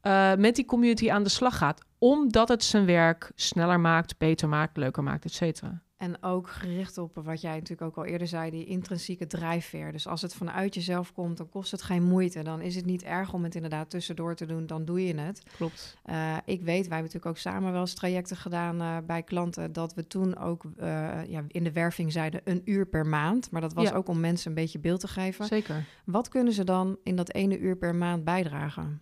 uh, 0.02 0.34
met 0.34 0.56
die 0.56 0.64
community 0.64 1.10
aan 1.10 1.22
de 1.22 1.28
slag 1.28 1.56
gaat. 1.56 1.84
Omdat 1.98 2.48
het 2.48 2.64
zijn 2.64 2.86
werk 2.86 3.32
sneller 3.34 3.80
maakt, 3.80 4.18
beter 4.18 4.48
maakt, 4.48 4.76
leuker 4.76 5.02
maakt, 5.02 5.24
et 5.24 5.32
cetera. 5.32 5.82
En 5.98 6.22
ook 6.22 6.48
gericht 6.48 6.98
op 6.98 7.14
wat 7.14 7.40
jij 7.40 7.54
natuurlijk 7.54 7.82
ook 7.82 7.96
al 7.96 8.04
eerder 8.04 8.26
zei, 8.26 8.50
die 8.50 8.64
intrinsieke 8.64 9.26
drijfveer. 9.26 9.92
Dus 9.92 10.06
als 10.06 10.22
het 10.22 10.34
vanuit 10.34 10.74
jezelf 10.74 11.12
komt, 11.12 11.36
dan 11.36 11.48
kost 11.48 11.70
het 11.70 11.82
geen 11.82 12.02
moeite. 12.02 12.42
Dan 12.42 12.60
is 12.60 12.74
het 12.74 12.84
niet 12.84 13.02
erg 13.02 13.32
om 13.32 13.44
het 13.44 13.54
inderdaad 13.54 13.90
tussendoor 13.90 14.34
te 14.34 14.46
doen, 14.46 14.66
dan 14.66 14.84
doe 14.84 15.06
je 15.06 15.14
het. 15.14 15.42
Klopt. 15.56 15.96
Uh, 16.06 16.36
ik 16.44 16.60
weet, 16.60 16.64
wij 16.64 16.74
hebben 16.76 16.96
natuurlijk 16.96 17.26
ook 17.26 17.38
samen 17.38 17.72
wel 17.72 17.80
eens 17.80 17.94
trajecten 17.94 18.36
gedaan 18.36 18.82
uh, 18.82 18.96
bij 19.06 19.22
klanten, 19.22 19.72
dat 19.72 19.94
we 19.94 20.06
toen 20.06 20.36
ook 20.38 20.64
uh, 20.64 20.84
ja, 21.28 21.44
in 21.48 21.64
de 21.64 21.72
werving 21.72 22.12
zeiden 22.12 22.40
een 22.44 22.62
uur 22.64 22.86
per 22.86 23.06
maand. 23.06 23.50
Maar 23.50 23.60
dat 23.60 23.72
was 23.72 23.88
ja. 23.88 23.94
ook 23.94 24.08
om 24.08 24.20
mensen 24.20 24.48
een 24.48 24.54
beetje 24.54 24.78
beeld 24.78 25.00
te 25.00 25.08
geven. 25.08 25.44
Zeker. 25.44 25.84
Wat 26.04 26.28
kunnen 26.28 26.52
ze 26.52 26.64
dan 26.64 26.96
in 27.02 27.16
dat 27.16 27.32
ene 27.32 27.58
uur 27.58 27.76
per 27.76 27.94
maand 27.94 28.24
bijdragen? 28.24 29.00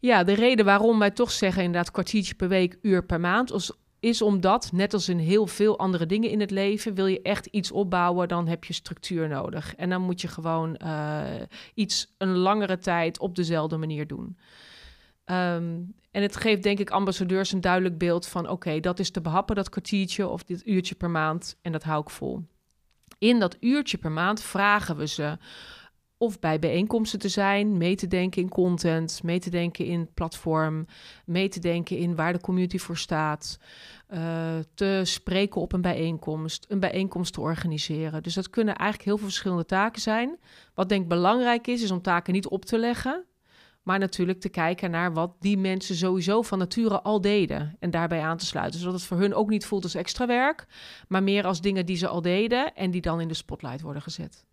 Ja, 0.00 0.24
de 0.24 0.34
reden 0.34 0.64
waarom 0.64 0.98
wij 0.98 1.10
toch 1.10 1.30
zeggen 1.30 1.62
inderdaad 1.62 1.90
kwartiertje 1.90 2.34
per 2.34 2.48
week, 2.48 2.78
uur 2.82 3.04
per 3.04 3.20
maand, 3.20 3.52
is 3.52 3.72
is 4.04 4.22
omdat, 4.22 4.72
net 4.72 4.92
als 4.92 5.08
in 5.08 5.18
heel 5.18 5.46
veel 5.46 5.78
andere 5.78 6.06
dingen 6.06 6.30
in 6.30 6.40
het 6.40 6.50
leven, 6.50 6.94
wil 6.94 7.06
je 7.06 7.22
echt 7.22 7.46
iets 7.46 7.70
opbouwen, 7.70 8.28
dan 8.28 8.48
heb 8.48 8.64
je 8.64 8.72
structuur 8.72 9.28
nodig. 9.28 9.74
En 9.74 9.90
dan 9.90 10.02
moet 10.02 10.20
je 10.20 10.28
gewoon 10.28 10.78
uh, 10.84 11.22
iets 11.74 12.14
een 12.18 12.36
langere 12.36 12.78
tijd 12.78 13.18
op 13.18 13.34
dezelfde 13.34 13.76
manier 13.76 14.06
doen. 14.06 14.38
Um, 15.26 15.94
en 16.10 16.22
het 16.22 16.36
geeft 16.36 16.62
denk 16.62 16.78
ik 16.78 16.90
ambassadeurs 16.90 17.52
een 17.52 17.60
duidelijk 17.60 17.98
beeld 17.98 18.26
van: 18.26 18.48
oké, 18.48 18.80
dat 18.80 18.98
is 18.98 19.10
te 19.10 19.20
behappen, 19.20 19.56
dat 19.56 19.68
kwartiertje 19.68 20.28
of 20.28 20.42
dit 20.42 20.66
uurtje 20.66 20.94
per 20.94 21.10
maand, 21.10 21.58
en 21.62 21.72
dat 21.72 21.82
hou 21.82 22.00
ik 22.00 22.10
vol. 22.10 22.42
In 23.18 23.38
dat 23.38 23.56
uurtje 23.60 23.98
per 23.98 24.12
maand 24.12 24.42
vragen 24.42 24.96
we 24.96 25.06
ze 25.06 25.38
of 26.18 26.38
bij 26.38 26.58
bijeenkomsten 26.58 27.18
te 27.18 27.28
zijn, 27.28 27.76
mee 27.76 27.96
te 27.96 28.06
denken 28.06 28.42
in 28.42 28.48
content, 28.48 29.22
mee 29.22 29.38
te 29.38 29.50
denken 29.50 29.84
in 29.84 30.08
platform, 30.14 30.86
mee 31.26 31.48
te 31.48 31.60
denken 31.60 31.96
in 31.96 32.14
waar 32.14 32.32
de 32.32 32.40
community 32.40 32.78
voor 32.78 32.96
staat, 32.96 33.58
uh, 34.14 34.18
te 34.74 35.00
spreken 35.04 35.60
op 35.60 35.72
een 35.72 35.80
bijeenkomst, 35.80 36.66
een 36.68 36.80
bijeenkomst 36.80 37.32
te 37.32 37.40
organiseren. 37.40 38.22
Dus 38.22 38.34
dat 38.34 38.50
kunnen 38.50 38.74
eigenlijk 38.74 39.08
heel 39.08 39.18
veel 39.18 39.26
verschillende 39.26 39.64
taken 39.64 40.00
zijn. 40.00 40.38
Wat 40.74 40.88
denk 40.88 41.02
ik 41.02 41.08
belangrijk 41.08 41.66
is, 41.66 41.82
is 41.82 41.90
om 41.90 42.02
taken 42.02 42.32
niet 42.32 42.48
op 42.48 42.64
te 42.64 42.78
leggen, 42.78 43.24
maar 43.82 43.98
natuurlijk 43.98 44.40
te 44.40 44.48
kijken 44.48 44.90
naar 44.90 45.12
wat 45.12 45.36
die 45.40 45.58
mensen 45.58 45.94
sowieso 45.94 46.42
van 46.42 46.58
nature 46.58 47.00
al 47.00 47.20
deden 47.20 47.76
en 47.78 47.90
daarbij 47.90 48.20
aan 48.20 48.36
te 48.36 48.46
sluiten, 48.46 48.80
zodat 48.80 48.94
het 48.94 49.04
voor 49.04 49.18
hun 49.18 49.34
ook 49.34 49.48
niet 49.48 49.66
voelt 49.66 49.84
als 49.84 49.94
extra 49.94 50.26
werk, 50.26 50.66
maar 51.08 51.22
meer 51.22 51.46
als 51.46 51.60
dingen 51.60 51.86
die 51.86 51.96
ze 51.96 52.08
al 52.08 52.22
deden 52.22 52.74
en 52.74 52.90
die 52.90 53.00
dan 53.00 53.20
in 53.20 53.28
de 53.28 53.34
spotlight 53.34 53.80
worden 53.80 54.02
gezet. 54.02 54.44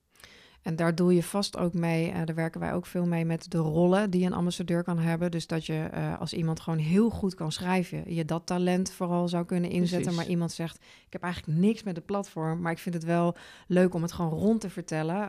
En 0.62 0.76
daar 0.76 0.96
doe 0.96 1.16
je 1.16 1.24
vast 1.24 1.58
ook 1.58 1.74
mee. 1.74 2.10
Uh, 2.10 2.22
daar 2.26 2.36
werken 2.36 2.60
wij 2.60 2.74
ook 2.74 2.86
veel 2.86 3.06
mee 3.06 3.26
met 3.26 3.52
de 3.52 3.58
rollen 3.58 4.10
die 4.10 4.26
een 4.26 4.34
ambassadeur 4.34 4.84
kan 4.84 5.00
hebben. 5.00 5.32
Dus 5.32 5.48
dat 5.48 5.66
je 5.66 5.90
uh, 5.94 6.20
als 6.20 6.34
iemand 6.34 6.60
gewoon 6.60 6.80
heel 6.80 7.10
goed 7.10 7.36
kan 7.36 7.52
schrijven, 7.52 8.14
je 8.14 8.26
dat 8.26 8.46
talent 8.46 8.92
vooral 8.92 9.28
zou 9.28 9.46
kunnen 9.46 9.70
inzetten. 9.70 10.02
Precies. 10.02 10.18
Maar 10.18 10.28
iemand 10.28 10.52
zegt: 10.52 10.76
Ik 11.06 11.14
heb 11.14 11.24
eigenlijk 11.24 11.60
niks 11.60 11.84
met 11.84 11.96
het 11.96 12.06
platform, 12.06 12.62
maar 12.62 12.72
ik 12.72 12.78
vind 12.78 12.96
het 12.96 13.04
wel 13.04 13.36
leuk 13.68 13.94
om 13.94 14.02
het 14.02 14.12
gewoon 14.12 14.32
rond 14.32 14.62
te 14.62 14.70
vertellen, 14.70 15.28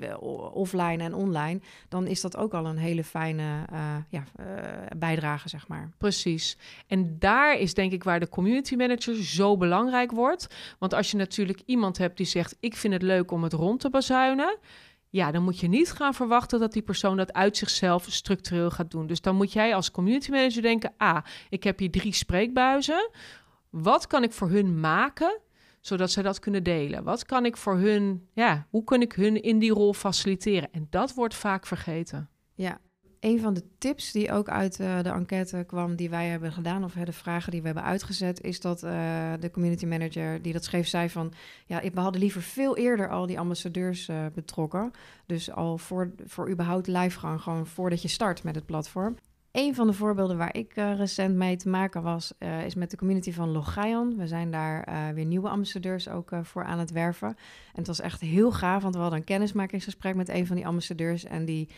uh, 0.00 0.22
offline 0.52 1.02
en 1.02 1.14
online. 1.14 1.60
Dan 1.88 2.06
is 2.06 2.20
dat 2.20 2.36
ook 2.36 2.54
al 2.54 2.66
een 2.66 2.78
hele 2.78 3.04
fijne 3.04 3.42
ja, 4.08 4.24
bijdrage, 4.96 5.48
zeg 5.48 5.68
maar. 5.68 5.90
Precies. 5.98 6.56
En 6.86 7.18
daar 7.18 7.58
is 7.58 7.74
denk 7.74 7.92
ik 7.92 8.04
waar 8.04 8.20
de 8.20 8.28
community 8.28 8.74
manager 8.74 9.24
zo 9.24 9.56
belangrijk 9.56 10.12
wordt. 10.12 10.54
Want 10.78 10.94
als 10.94 11.10
je 11.10 11.16
natuurlijk 11.16 11.62
iemand 11.66 11.98
hebt 11.98 12.16
die 12.16 12.26
zegt: 12.26 12.56
Ik 12.60 12.76
vind 12.76 12.92
het 12.92 13.02
leuk 13.02 13.30
om 13.30 13.42
het 13.42 13.52
rond 13.52 13.80
te 13.80 13.90
bazuinen 13.90 14.53
ja, 15.14 15.30
dan 15.30 15.42
moet 15.42 15.60
je 15.60 15.68
niet 15.68 15.92
gaan 15.92 16.14
verwachten 16.14 16.60
dat 16.60 16.72
die 16.72 16.82
persoon 16.82 17.16
dat 17.16 17.32
uit 17.32 17.56
zichzelf 17.56 18.06
structureel 18.08 18.70
gaat 18.70 18.90
doen. 18.90 19.06
Dus 19.06 19.20
dan 19.20 19.36
moet 19.36 19.52
jij 19.52 19.74
als 19.74 19.90
community 19.90 20.30
manager 20.30 20.62
denken: 20.62 20.94
ah, 20.96 21.24
ik 21.48 21.64
heb 21.64 21.78
hier 21.78 21.90
drie 21.90 22.12
spreekbuizen. 22.12 23.10
Wat 23.70 24.06
kan 24.06 24.22
ik 24.22 24.32
voor 24.32 24.48
hun 24.48 24.80
maken 24.80 25.40
zodat 25.80 26.10
zij 26.10 26.22
dat 26.22 26.38
kunnen 26.38 26.62
delen? 26.62 27.04
Wat 27.04 27.24
kan 27.24 27.44
ik 27.44 27.56
voor 27.56 27.76
hun, 27.76 28.28
ja, 28.32 28.66
hoe 28.70 28.84
kan 28.84 29.00
ik 29.02 29.12
hun 29.12 29.42
in 29.42 29.58
die 29.58 29.72
rol 29.72 29.92
faciliteren? 29.92 30.72
En 30.72 30.86
dat 30.90 31.14
wordt 31.14 31.34
vaak 31.34 31.66
vergeten. 31.66 32.28
Ja, 32.54 32.80
een 33.24 33.40
van 33.40 33.54
de 33.54 33.62
tips 33.78 34.12
die 34.12 34.32
ook 34.32 34.48
uit 34.48 34.80
uh, 34.80 35.02
de 35.02 35.08
enquête 35.08 35.64
kwam 35.66 35.96
die 35.96 36.10
wij 36.10 36.26
hebben 36.26 36.52
gedaan, 36.52 36.84
of 36.84 36.92
de 36.92 37.12
vragen 37.12 37.50
die 37.50 37.60
we 37.60 37.66
hebben 37.66 37.84
uitgezet, 37.84 38.40
is 38.40 38.60
dat 38.60 38.82
uh, 38.82 38.90
de 39.40 39.50
community 39.50 39.86
manager 39.86 40.42
die 40.42 40.52
dat 40.52 40.64
schreef, 40.64 40.88
zei 40.88 41.10
van 41.10 41.32
ja, 41.66 41.80
we 41.80 42.00
hadden 42.00 42.20
liever 42.20 42.42
veel 42.42 42.76
eerder 42.76 43.08
al 43.08 43.26
die 43.26 43.38
ambassadeurs 43.38 44.08
uh, 44.08 44.26
betrokken. 44.34 44.90
Dus 45.26 45.50
al 45.50 45.78
voor, 45.78 46.10
voor 46.26 46.50
überhaupt 46.50 46.86
livegang, 46.86 47.40
gewoon 47.40 47.66
voordat 47.66 48.02
je 48.02 48.08
start 48.08 48.42
met 48.42 48.54
het 48.54 48.66
platform. 48.66 49.16
Een 49.54 49.74
van 49.74 49.86
de 49.86 49.92
voorbeelden 49.92 50.36
waar 50.36 50.56
ik 50.56 50.76
uh, 50.76 50.96
recent 50.96 51.34
mee 51.34 51.56
te 51.56 51.68
maken 51.68 52.02
was, 52.02 52.32
uh, 52.38 52.64
is 52.64 52.74
met 52.74 52.90
de 52.90 52.96
community 52.96 53.32
van 53.32 53.50
Logion. 53.50 54.16
We 54.16 54.26
zijn 54.26 54.50
daar 54.50 54.88
uh, 54.88 55.14
weer 55.14 55.24
nieuwe 55.24 55.48
ambassadeurs 55.48 56.08
ook 56.08 56.30
voor 56.42 56.64
aan 56.64 56.78
het 56.78 56.90
werven. 56.90 57.28
En 57.28 57.78
het 57.80 57.86
was 57.86 58.00
echt 58.00 58.20
heel 58.20 58.52
gaaf, 58.52 58.82
want 58.82 58.94
we 58.94 59.00
hadden 59.00 59.18
een 59.18 59.24
kennismakingsgesprek 59.24 60.14
met 60.14 60.28
een 60.28 60.46
van 60.46 60.56
die 60.56 60.66
ambassadeurs. 60.66 61.24
En 61.24 61.44
die, 61.44 61.68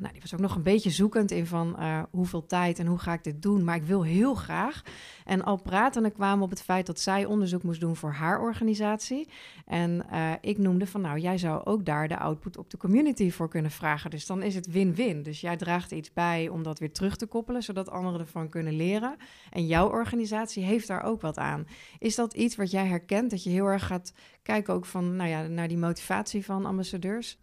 nou, 0.00 0.12
die 0.12 0.20
was 0.20 0.34
ook 0.34 0.40
nog 0.40 0.54
een 0.54 0.62
beetje 0.62 0.90
zoekend 0.90 1.30
in 1.30 1.46
van 1.46 1.76
hoeveel 2.10 2.46
tijd 2.46 2.78
en 2.78 2.86
hoe 2.86 2.98
ga 2.98 3.12
ik 3.12 3.24
dit 3.24 3.42
doen. 3.42 3.64
Maar 3.64 3.76
ik 3.76 3.82
wil 3.82 4.02
heel 4.02 4.34
graag. 4.34 4.82
En 5.24 5.44
al 5.44 5.62
pratende 5.62 6.10
kwamen 6.10 6.44
op 6.44 6.50
het 6.50 6.62
feit 6.62 6.86
dat 6.86 7.00
zij 7.00 7.24
onderzoek 7.24 7.62
moest 7.62 7.80
doen 7.80 7.96
voor 7.96 8.12
haar 8.12 8.40
organisatie. 8.40 9.28
En 9.66 10.06
ik 10.40 10.58
noemde 10.58 10.86
van, 10.86 11.00
nou, 11.00 11.18
jij 11.18 11.38
zou 11.38 11.64
ook 11.64 11.84
daar 11.84 12.08
de 12.08 12.18
output 12.18 12.56
op 12.56 12.70
de 12.70 12.76
community 12.76 13.30
voor 13.30 13.48
kunnen 13.48 13.70
vragen. 13.70 14.10
Dus 14.10 14.26
dan 14.26 14.42
is 14.42 14.54
het 14.54 14.66
win-win. 14.66 15.22
Dus 15.22 15.40
jij 15.40 15.56
draagt 15.56 15.92
iets 15.92 16.12
bij 16.12 16.48
om 16.48 16.62
dat 16.62 16.78
weer 16.78 16.92
terug 16.98 17.16
te 17.16 17.26
koppelen, 17.26 17.62
zodat 17.62 17.90
anderen 17.90 18.20
ervan 18.20 18.48
kunnen 18.48 18.76
leren. 18.76 19.16
En 19.50 19.66
jouw 19.66 19.88
organisatie 19.88 20.64
heeft 20.64 20.86
daar 20.86 21.02
ook 21.02 21.20
wat 21.20 21.38
aan. 21.38 21.66
Is 21.98 22.14
dat 22.14 22.34
iets 22.34 22.56
wat 22.56 22.70
jij 22.70 22.86
herkent, 22.86 23.30
dat 23.30 23.42
je 23.42 23.50
heel 23.50 23.66
erg 23.66 23.86
gaat 23.86 24.12
kijken 24.42 24.74
ook 24.74 24.86
van, 24.86 25.16
nou 25.16 25.28
ja, 25.28 25.46
naar 25.46 25.68
die 25.68 25.76
motivatie 25.76 26.44
van 26.44 26.66
ambassadeurs? 26.66 27.38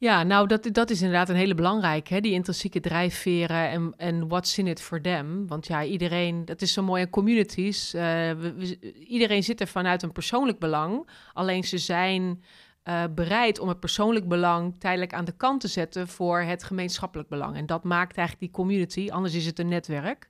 Ja, 0.00 0.22
nou, 0.22 0.46
dat, 0.46 0.68
dat 0.72 0.90
is 0.90 1.00
inderdaad 1.00 1.28
een 1.28 1.36
hele 1.36 1.54
belangrijke, 1.54 2.20
die 2.20 2.32
intrinsieke 2.32 2.80
drijfveren 2.80 3.68
en, 3.70 3.94
en 3.96 4.28
what's 4.28 4.58
in 4.58 4.66
it 4.66 4.80
for 4.80 5.00
them. 5.00 5.46
Want 5.46 5.66
ja, 5.66 5.84
iedereen, 5.84 6.44
dat 6.44 6.62
is 6.62 6.72
zo 6.72 6.82
mooi 6.82 7.02
in 7.02 7.10
communities, 7.10 7.92
we, 7.92 8.78
iedereen 9.08 9.42
zit 9.42 9.60
er 9.60 9.66
vanuit 9.66 10.02
een 10.02 10.12
persoonlijk 10.12 10.58
belang, 10.58 11.08
alleen 11.32 11.64
ze 11.64 11.78
zijn 11.78 12.42
uh, 12.88 13.04
bereid 13.14 13.58
om 13.58 13.68
het 13.68 13.80
persoonlijk 13.80 14.28
belang 14.28 14.74
tijdelijk 14.78 15.14
aan 15.14 15.24
de 15.24 15.36
kant 15.36 15.60
te 15.60 15.68
zetten 15.68 16.08
voor 16.08 16.40
het 16.40 16.64
gemeenschappelijk 16.64 17.28
belang. 17.28 17.56
En 17.56 17.66
dat 17.66 17.84
maakt 17.84 18.16
eigenlijk 18.16 18.52
die 18.52 18.62
community, 18.62 19.08
anders 19.10 19.34
is 19.34 19.46
het 19.46 19.58
een 19.58 19.68
netwerk, 19.68 20.28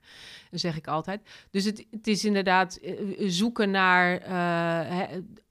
zeg 0.50 0.76
ik 0.76 0.86
altijd. 0.86 1.20
Dus 1.50 1.64
het, 1.64 1.86
het 1.90 2.06
is 2.06 2.24
inderdaad 2.24 2.78
uh, 2.82 3.28
zoeken 3.28 3.70
naar 3.70 4.22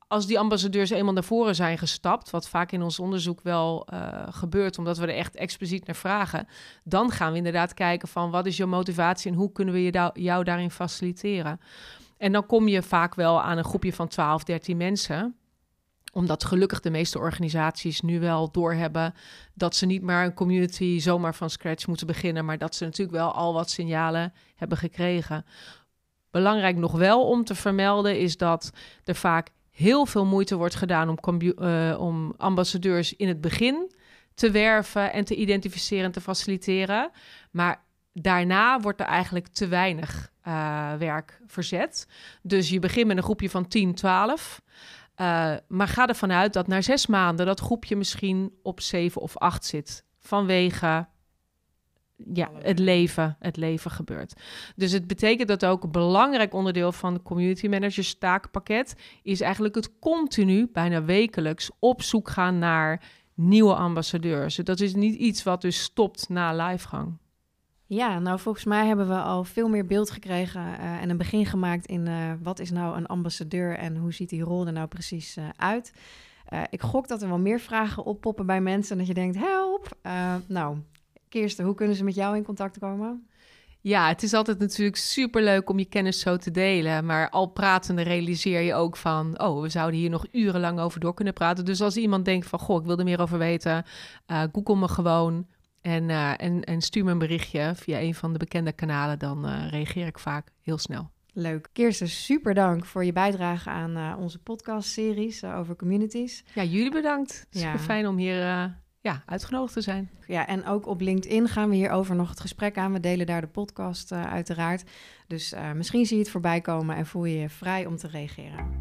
als 0.07 0.27
die 0.27 0.39
ambassadeurs 0.39 0.89
eenmaal 0.89 1.13
naar 1.13 1.23
voren 1.23 1.55
zijn 1.55 1.77
gestapt, 1.77 2.29
wat 2.29 2.49
vaak 2.49 2.71
in 2.71 2.81
ons 2.81 2.99
onderzoek 2.99 3.41
wel 3.41 3.87
gebeurt, 4.29 4.77
omdat 4.77 4.97
we 4.97 5.03
er 5.03 5.17
echt 5.17 5.35
expliciet 5.35 5.85
naar 5.85 5.95
vragen, 5.95 6.47
dan 6.83 7.11
gaan 7.11 7.31
we 7.31 7.37
inderdaad 7.37 7.73
kijken 7.73 8.07
van 8.07 8.31
wat 8.31 8.45
is 8.45 8.57
je 8.57 8.65
motivatie 8.65 9.31
en 9.31 9.37
hoe 9.37 9.51
kunnen 9.51 9.73
we 9.73 9.83
je 9.83 10.11
jou 10.13 10.43
daarin 10.43 10.71
faciliteren. 10.71 11.59
En 12.17 12.31
dan 12.31 12.45
kom 12.45 12.67
je 12.67 12.81
vaak 12.81 13.15
wel 13.15 13.41
aan 13.41 13.57
een 13.57 13.63
groepje 13.63 13.93
van 13.93 14.07
12, 14.07 14.43
13 14.43 14.77
mensen 14.77 15.35
omdat 16.17 16.43
gelukkig 16.43 16.79
de 16.79 16.89
meeste 16.89 17.19
organisaties 17.19 18.01
nu 18.01 18.19
wel 18.19 18.51
doorhebben 18.51 19.13
dat 19.53 19.75
ze 19.75 19.85
niet 19.85 20.01
maar 20.01 20.25
een 20.25 20.33
community 20.33 20.99
zomaar 20.99 21.35
van 21.35 21.49
scratch 21.49 21.87
moeten 21.87 22.07
beginnen, 22.07 22.45
maar 22.45 22.57
dat 22.57 22.75
ze 22.75 22.83
natuurlijk 22.83 23.17
wel 23.17 23.31
al 23.31 23.53
wat 23.53 23.69
signalen 23.69 24.33
hebben 24.55 24.77
gekregen. 24.77 25.45
Belangrijk 26.31 26.75
nog 26.75 26.91
wel 26.91 27.27
om 27.27 27.43
te 27.43 27.55
vermelden 27.55 28.19
is 28.19 28.37
dat 28.37 28.71
er 29.03 29.15
vaak 29.15 29.49
heel 29.71 30.05
veel 30.05 30.25
moeite 30.25 30.55
wordt 30.55 30.75
gedaan 30.75 31.09
om, 31.09 31.41
uh, 31.41 31.95
om 31.99 32.33
ambassadeurs 32.37 33.15
in 33.15 33.27
het 33.27 33.41
begin 33.41 33.91
te 34.33 34.51
werven 34.51 35.13
en 35.13 35.25
te 35.25 35.35
identificeren 35.35 36.05
en 36.05 36.11
te 36.11 36.21
faciliteren. 36.21 37.11
Maar 37.51 37.83
daarna 38.13 38.79
wordt 38.79 38.99
er 38.99 39.05
eigenlijk 39.05 39.47
te 39.47 39.67
weinig 39.67 40.31
uh, 40.47 40.93
werk 40.93 41.39
verzet. 41.47 42.07
Dus 42.41 42.69
je 42.69 42.79
begint 42.79 43.07
met 43.07 43.17
een 43.17 43.23
groepje 43.23 43.49
van 43.49 43.67
10, 43.67 43.93
12. 43.93 44.61
Uh, 45.21 45.55
maar 45.67 45.87
ga 45.87 46.07
ervan 46.07 46.31
uit 46.31 46.53
dat 46.53 46.67
na 46.67 46.81
zes 46.81 47.07
maanden 47.07 47.45
dat 47.45 47.59
groepje 47.59 47.95
misschien 47.95 48.53
op 48.63 48.81
zeven 48.81 49.21
of 49.21 49.37
acht 49.37 49.65
zit. 49.65 50.05
Vanwege 50.19 51.07
ja, 52.33 52.49
het 52.61 52.79
leven, 52.79 53.35
het 53.39 53.57
leven 53.57 53.91
gebeurt. 53.91 54.33
Dus 54.75 54.91
het 54.91 55.07
betekent 55.07 55.47
dat 55.47 55.65
ook 55.65 55.83
een 55.83 55.91
belangrijk 55.91 56.53
onderdeel 56.53 56.91
van 56.91 57.13
de 57.13 57.21
community 57.21 57.67
managers 57.67 58.17
taakpakket 58.17 58.95
is 59.23 59.41
eigenlijk 59.41 59.75
het 59.75 59.99
continu, 59.99 60.69
bijna 60.73 61.03
wekelijks, 61.03 61.69
op 61.79 62.01
zoek 62.01 62.29
gaan 62.29 62.57
naar 62.57 63.03
nieuwe 63.33 63.75
ambassadeurs. 63.75 64.55
Dat 64.55 64.79
is 64.79 64.95
niet 64.95 65.15
iets 65.15 65.43
wat 65.43 65.61
dus 65.61 65.81
stopt 65.81 66.29
na 66.29 66.67
livegang. 66.67 67.17
Ja, 67.89 68.19
nou 68.19 68.39
volgens 68.39 68.65
mij 68.65 68.85
hebben 68.87 69.07
we 69.07 69.15
al 69.15 69.43
veel 69.43 69.69
meer 69.69 69.85
beeld 69.85 70.11
gekregen 70.11 70.61
uh, 70.61 71.01
en 71.01 71.09
een 71.09 71.17
begin 71.17 71.45
gemaakt 71.45 71.85
in 71.85 72.05
uh, 72.05 72.31
wat 72.41 72.59
is 72.59 72.71
nou 72.71 72.97
een 72.97 73.05
ambassadeur 73.05 73.77
en 73.77 73.97
hoe 73.97 74.13
ziet 74.13 74.29
die 74.29 74.41
rol 74.41 74.65
er 74.65 74.73
nou 74.73 74.87
precies 74.87 75.37
uh, 75.37 75.45
uit. 75.55 75.93
ik 76.69 76.81
gok 76.81 77.07
dat 77.07 77.21
er 77.21 77.27
wel 77.27 77.39
meer 77.39 77.59
vragen 77.59 78.03
oppoppen 78.03 78.45
bij 78.45 78.61
mensen 78.61 78.91
en 78.91 78.97
dat 78.97 79.07
je 79.07 79.13
denkt, 79.13 79.37
help. 79.37 79.97
nou, 80.47 80.77
Kirsten, 81.29 81.65
hoe 81.65 81.75
kunnen 81.75 81.95
ze 81.95 82.03
met 82.03 82.15
jou 82.15 82.35
in 82.35 82.43
contact 82.43 82.79
komen? 82.79 83.27
Ja, 83.81 84.07
het 84.07 84.23
is 84.23 84.33
altijd 84.33 84.59
natuurlijk 84.59 84.97
superleuk 84.97 85.69
om 85.69 85.79
je 85.79 85.85
kennis 85.85 86.19
zo 86.19 86.37
te 86.37 86.51
delen. 86.51 87.05
Maar 87.05 87.29
al 87.29 87.45
pratende 87.45 88.01
realiseer 88.01 88.61
je 88.61 88.73
ook 88.73 88.97
van... 88.97 89.41
oh, 89.41 89.61
we 89.61 89.69
zouden 89.69 89.99
hier 89.99 90.09
nog 90.09 90.25
urenlang 90.31 90.79
over 90.79 90.99
door 90.99 91.13
kunnen 91.13 91.33
praten. 91.33 91.65
Dus 91.65 91.81
als 91.81 91.97
iemand 91.97 92.25
denkt 92.25 92.47
van... 92.47 92.59
goh, 92.59 92.79
ik 92.79 92.85
wil 92.85 92.97
er 92.97 93.03
meer 93.03 93.21
over 93.21 93.37
weten... 93.37 93.85
Uh, 94.27 94.43
google 94.51 94.75
me 94.75 94.87
gewoon 94.87 95.45
en, 95.87 96.09
uh, 96.09 96.41
en, 96.41 96.63
en 96.63 96.81
stuur 96.81 97.03
me 97.03 97.11
een 97.11 97.17
berichtje 97.17 97.71
via 97.75 97.99
een 97.99 98.15
van 98.15 98.31
de 98.33 98.39
bekende 98.39 98.71
kanalen. 98.71 99.19
Dan 99.19 99.45
uh, 99.45 99.69
reageer 99.69 100.07
ik 100.07 100.19
vaak 100.19 100.47
heel 100.61 100.77
snel. 100.77 101.09
Leuk. 101.33 101.67
Kirsten, 101.73 102.07
super 102.07 102.53
dank 102.53 102.85
voor 102.85 103.05
je 103.05 103.13
bijdrage 103.13 103.69
aan 103.69 104.17
onze 104.17 104.39
podcast-series 104.39 105.43
over 105.43 105.75
communities. 105.75 106.43
Ja, 106.53 106.63
jullie 106.63 106.91
bedankt. 106.91 107.47
Super 107.49 107.69
ja. 107.69 107.79
fijn 107.79 108.07
om 108.07 108.17
hier 108.17 108.75
ja, 109.01 109.23
uitgenodigd 109.25 109.73
te 109.73 109.81
zijn. 109.81 110.09
Ja, 110.27 110.47
en 110.47 110.65
ook 110.65 110.87
op 110.87 111.01
LinkedIn 111.01 111.47
gaan 111.47 111.69
we 111.69 111.75
hierover 111.75 112.15
nog 112.15 112.29
het 112.29 112.39
gesprek 112.39 112.77
aan. 112.77 112.93
We 112.93 112.99
delen 112.99 113.25
daar 113.25 113.41
de 113.41 113.47
podcast 113.47 114.11
uh, 114.11 114.23
uiteraard. 114.23 114.83
Dus 115.27 115.53
uh, 115.53 115.71
misschien 115.71 116.05
zie 116.05 116.17
je 116.17 116.23
het 116.23 116.31
voorbij 116.31 116.61
komen 116.61 116.95
en 116.95 117.05
voel 117.05 117.25
je 117.25 117.39
je 117.39 117.49
vrij 117.49 117.85
om 117.85 117.97
te 117.97 118.07
reageren. 118.07 118.79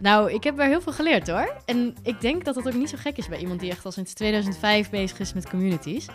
Nou, 0.00 0.32
ik 0.32 0.44
heb 0.44 0.58
er 0.58 0.66
heel 0.66 0.80
veel 0.80 0.92
geleerd 0.92 1.28
hoor. 1.28 1.54
En 1.64 1.94
ik 2.02 2.20
denk 2.20 2.44
dat 2.44 2.54
dat 2.54 2.66
ook 2.66 2.74
niet 2.74 2.88
zo 2.88 2.96
gek 3.00 3.16
is 3.16 3.28
bij 3.28 3.38
iemand 3.38 3.60
die 3.60 3.70
echt 3.70 3.84
al 3.84 3.92
sinds 3.92 4.12
2005 4.12 4.90
bezig 4.90 5.18
is 5.18 5.32
met 5.32 5.48
communities. 5.50 6.06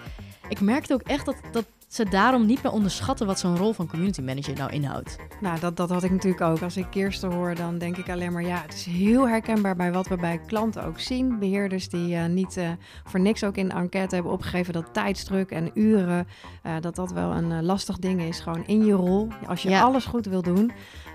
Ik 0.49 0.61
merkte 0.61 0.93
ook 0.93 1.01
echt 1.01 1.25
dat, 1.25 1.35
dat 1.51 1.65
ze 1.87 2.05
daarom 2.09 2.45
niet 2.45 2.63
meer 2.63 2.71
onderschatten 2.71 3.27
wat 3.27 3.39
zo'n 3.39 3.57
rol 3.57 3.73
van 3.73 3.87
community 3.87 4.21
manager 4.21 4.55
nou 4.55 4.71
inhoudt. 4.71 5.17
Nou, 5.41 5.59
dat, 5.59 5.77
dat 5.77 5.89
had 5.89 6.03
ik 6.03 6.11
natuurlijk 6.11 6.41
ook. 6.41 6.61
Als 6.61 6.77
ik 6.77 6.85
Kirsten 6.89 7.31
hoor, 7.31 7.55
dan 7.55 7.77
denk 7.77 7.97
ik 7.97 8.09
alleen 8.09 8.33
maar 8.33 8.43
ja, 8.43 8.61
het 8.61 8.73
is 8.73 8.85
heel 8.85 9.27
herkenbaar 9.27 9.75
bij 9.75 9.91
wat 9.91 10.07
we 10.07 10.15
bij 10.15 10.41
klanten 10.47 10.83
ook 10.83 10.99
zien. 10.99 11.39
Beheerders 11.39 11.89
die 11.89 12.15
uh, 12.15 12.25
niet 12.25 12.57
uh, 12.57 12.69
voor 13.03 13.19
niks 13.19 13.43
ook 13.43 13.57
in 13.57 13.69
de 13.69 13.75
enquête 13.75 14.15
hebben 14.15 14.33
opgegeven 14.33 14.73
dat 14.73 14.93
tijdsdruk 14.93 15.51
en 15.51 15.71
uren, 15.73 16.27
uh, 16.65 16.73
dat 16.81 16.95
dat 16.95 17.11
wel 17.11 17.31
een 17.31 17.63
lastig 17.63 17.97
ding 17.97 18.21
is. 18.21 18.39
Gewoon 18.39 18.67
in 18.67 18.85
je 18.85 18.93
rol. 18.93 19.27
Als 19.47 19.61
je 19.61 19.69
ja. 19.69 19.81
alles 19.81 20.05
goed 20.05 20.25
wil 20.25 20.41
doen, 20.41 20.71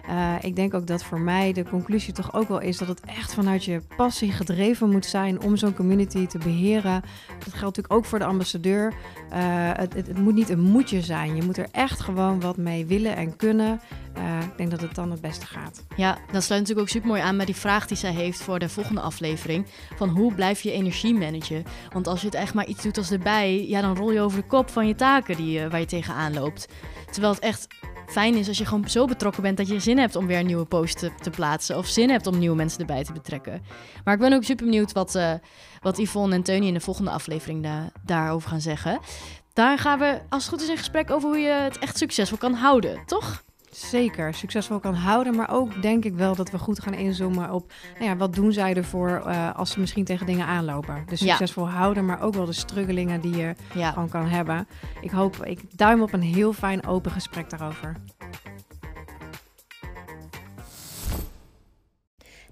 uh, 0.09 0.35
ik 0.41 0.57
denk 0.57 0.75
ook 0.75 0.87
dat 0.87 1.05
voor 1.05 1.21
mij 1.21 1.53
de 1.53 1.65
conclusie 1.65 2.13
toch 2.13 2.35
ook 2.35 2.49
wel 2.49 2.61
is 2.61 2.79
dat 2.79 2.89
het 2.89 3.01
echt 3.01 3.35
vanuit 3.35 3.65
je 3.65 3.83
passie 3.97 4.33
gedreven 4.33 4.91
moet 4.91 5.07
zijn 5.07 5.43
om 5.43 5.57
zo'n 5.57 5.75
community 5.75 6.27
te 6.27 6.39
beheren. 6.39 7.03
Dat 7.39 7.55
geldt 7.55 7.77
natuurlijk 7.77 7.93
ook 7.93 8.05
voor 8.05 8.19
de 8.19 8.25
ambassadeur. 8.25 8.95
Uh, 9.33 9.37
het, 9.73 9.95
het, 9.95 10.19
moet 10.19 10.35
niet 10.35 10.49
een 10.49 10.61
moetje 10.61 11.03
zijn. 11.03 11.37
Je 11.37 11.43
moet 11.43 11.59
er 11.59 11.69
echt 11.73 12.01
gewoon 12.01 12.41
wat 12.41 12.57
mee 12.57 12.87
willen 12.87 13.17
en 13.17 13.37
kunnen. 13.37 13.81
Uh, 14.19 14.43
ik 14.43 14.57
denk 14.57 14.71
dat 14.71 14.81
het 14.81 14.95
dan 14.95 15.11
het 15.11 15.21
beste 15.21 15.47
gaat. 15.47 15.85
Ja, 15.97 16.19
dat 16.33 16.43
sluit 16.43 16.61
natuurlijk 16.61 16.81
ook 16.81 16.89
super 16.95 17.09
mooi 17.09 17.23
aan 17.23 17.37
bij 17.37 17.47
die 17.47 17.57
vraag 17.57 17.87
die 17.87 17.97
zij 17.97 18.13
heeft 18.13 18.43
voor 18.43 18.59
de 18.59 18.69
volgende 18.69 19.01
aflevering. 19.01 19.67
Van 19.97 20.09
hoe 20.09 20.35
blijf 20.35 20.61
je 20.61 20.73
energie 20.73 21.15
managen? 21.15 21.65
Want 21.93 22.07
als 22.07 22.21
je 22.21 22.27
het 22.27 22.35
echt 22.35 22.55
maar 22.55 22.67
iets 22.67 22.83
doet 22.83 22.99
als 22.99 23.11
erbij, 23.11 23.67
ja, 23.67 23.81
dan 23.81 23.97
rol 23.97 24.13
je 24.13 24.21
over 24.21 24.41
de 24.41 24.47
kop 24.47 24.71
van 24.71 24.87
je 24.87 24.95
taken 24.95 25.37
die, 25.37 25.69
waar 25.69 25.81
je 25.81 25.87
tegenaan 25.87 26.35
loopt. 26.35 26.69
Terwijl 27.11 27.35
het 27.35 27.43
echt 27.43 27.67
fijn 28.11 28.35
is 28.35 28.49
als 28.49 28.59
je 28.59 28.65
gewoon 28.65 28.89
zo 28.89 29.07
betrokken 29.07 29.43
bent 29.43 29.57
dat 29.57 29.69
je 29.69 29.81
zin 29.81 29.99
hebt 29.99 30.17
om 30.17 30.27
weer 30.27 30.39
een 30.39 30.47
nieuwe 30.47 30.65
post 30.65 30.99
te, 30.99 31.31
plaatsen. 31.31 31.77
Of 31.77 31.87
zin 31.87 32.11
hebt 32.11 32.27
om 32.27 32.39
nieuwe 32.39 32.57
mensen 32.57 32.81
erbij 32.81 33.05
te 33.05 33.13
betrekken. 33.13 33.63
Maar 34.05 34.15
ik 34.15 34.21
ben 34.21 34.33
ook 34.33 34.45
super 34.45 34.65
benieuwd 34.65 34.93
wat, 34.93 35.15
uh, 35.15 35.33
wat 35.81 35.99
Yvonne 35.99 36.35
en 36.35 36.43
Teunie 36.43 36.69
in 36.69 36.75
de 36.75 36.81
volgende 36.81 37.11
aflevering 37.11 37.63
da 37.63 37.91
daarover 38.05 38.49
gaan 38.49 38.61
zeggen. 38.61 39.01
Daar 39.53 39.79
gaan 39.79 39.99
we, 39.99 40.21
als 40.29 40.43
het 40.43 40.53
goed 40.53 40.63
is, 40.63 40.69
in 40.69 40.77
gesprek 40.77 41.11
over 41.11 41.29
hoe 41.29 41.39
je 41.39 41.51
het 41.51 41.79
echt 41.79 41.99
succesvol 41.99 42.39
kan 42.39 42.55
houden, 42.55 43.03
toch? 43.07 43.43
Zeker 43.71 44.35
succesvol 44.35 44.79
kan 44.79 44.95
houden. 44.95 45.37
Maar 45.37 45.51
ook 45.51 45.83
denk 45.83 46.05
ik 46.05 46.15
wel 46.15 46.35
dat 46.35 46.51
we 46.51 46.59
goed 46.59 46.83
gaan 46.83 46.95
inzoomen 46.95 47.53
op 47.53 47.73
nou 47.93 48.05
ja, 48.05 48.17
wat 48.17 48.35
doen 48.35 48.53
zij 48.53 48.75
ervoor 48.75 49.23
uh, 49.27 49.57
als 49.57 49.71
ze 49.71 49.81
misschien 49.81 50.05
tegen 50.05 50.27
dingen 50.27 50.47
aanlopen. 50.47 51.05
Dus 51.07 51.21
succesvol 51.21 51.67
ja. 51.67 51.73
houden, 51.73 52.05
maar 52.05 52.23
ook 52.23 52.35
wel 52.35 52.47
de 52.47 52.53
struggelingen 52.53 53.21
die 53.21 53.37
je 53.37 53.55
ja. 53.75 53.91
gewoon 53.91 54.09
kan 54.09 54.27
hebben. 54.27 54.69
Ik 55.01 55.11
hoop, 55.11 55.45
ik 55.45 55.61
duim 55.77 56.03
op 56.03 56.13
een 56.13 56.23
heel 56.23 56.53
fijn 56.53 56.87
open 56.87 57.11
gesprek 57.11 57.51
daarover. 57.51 57.97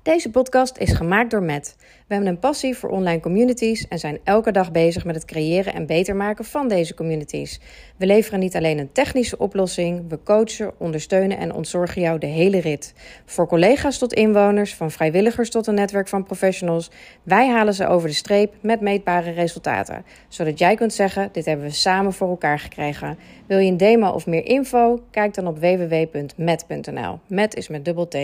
Deze 0.03 0.31
podcast 0.31 0.77
is 0.77 0.93
gemaakt 0.93 1.31
door 1.31 1.43
Matt. 1.43 1.77
We 1.79 2.15
hebben 2.15 2.33
een 2.33 2.39
passie 2.39 2.77
voor 2.77 2.91
online 2.91 3.21
communities 3.21 3.89
en 3.89 3.99
zijn 3.99 4.19
elke 4.25 4.51
dag 4.53 4.73
bezig 4.73 5.05
met 5.05 5.15
het 5.15 5.25
creëren 5.25 5.75
en 5.75 5.87
beter 5.87 6.17
maken 6.17 6.45
van 6.45 6.69
deze 6.69 6.95
communities. 6.95 7.61
We 7.97 8.07
leveren 8.07 8.41
niet 8.41 8.57
alleen 8.57 8.79
een 8.79 8.93
technische 8.93 9.39
oplossing, 9.39 10.05
we 10.09 10.19
coachen, 10.25 10.73
ondersteunen 10.79 11.39
en 11.39 11.55
ontzorgen 11.55 12.03
jou 12.03 12.19
de 12.19 12.27
hele 12.27 12.61
rit. 12.61 12.95
Voor 13.25 13.47
collega's 13.47 13.99
tot 13.99 14.13
inwoners, 14.13 14.75
van 14.75 14.91
vrijwilligers 14.91 15.51
tot 15.51 15.67
een 15.67 15.75
netwerk 15.75 16.09
van 16.09 16.25
professionals, 16.25 16.91
wij 17.23 17.49
halen 17.49 17.75
ze 17.75 17.87
over 17.87 18.09
de 18.09 18.15
streep 18.15 18.55
met 18.61 18.81
meetbare 18.81 19.31
resultaten. 19.31 20.05
Zodat 20.29 20.59
jij 20.59 20.75
kunt 20.75 20.93
zeggen: 20.93 21.29
dit 21.33 21.45
hebben 21.45 21.67
we 21.67 21.73
samen 21.73 22.13
voor 22.13 22.29
elkaar 22.29 22.59
gekregen. 22.59 23.19
Wil 23.47 23.59
je 23.59 23.71
een 23.71 23.77
demo 23.77 24.11
of 24.11 24.27
meer 24.27 24.47
info? 24.47 25.03
Kijk 25.11 25.35
dan 25.35 25.47
op 25.47 25.59
www.met.nl. 25.59 27.19
Met 27.27 27.55
is 27.55 27.69
met 27.69 27.85
dubbel 27.85 28.09
T. 28.09 28.17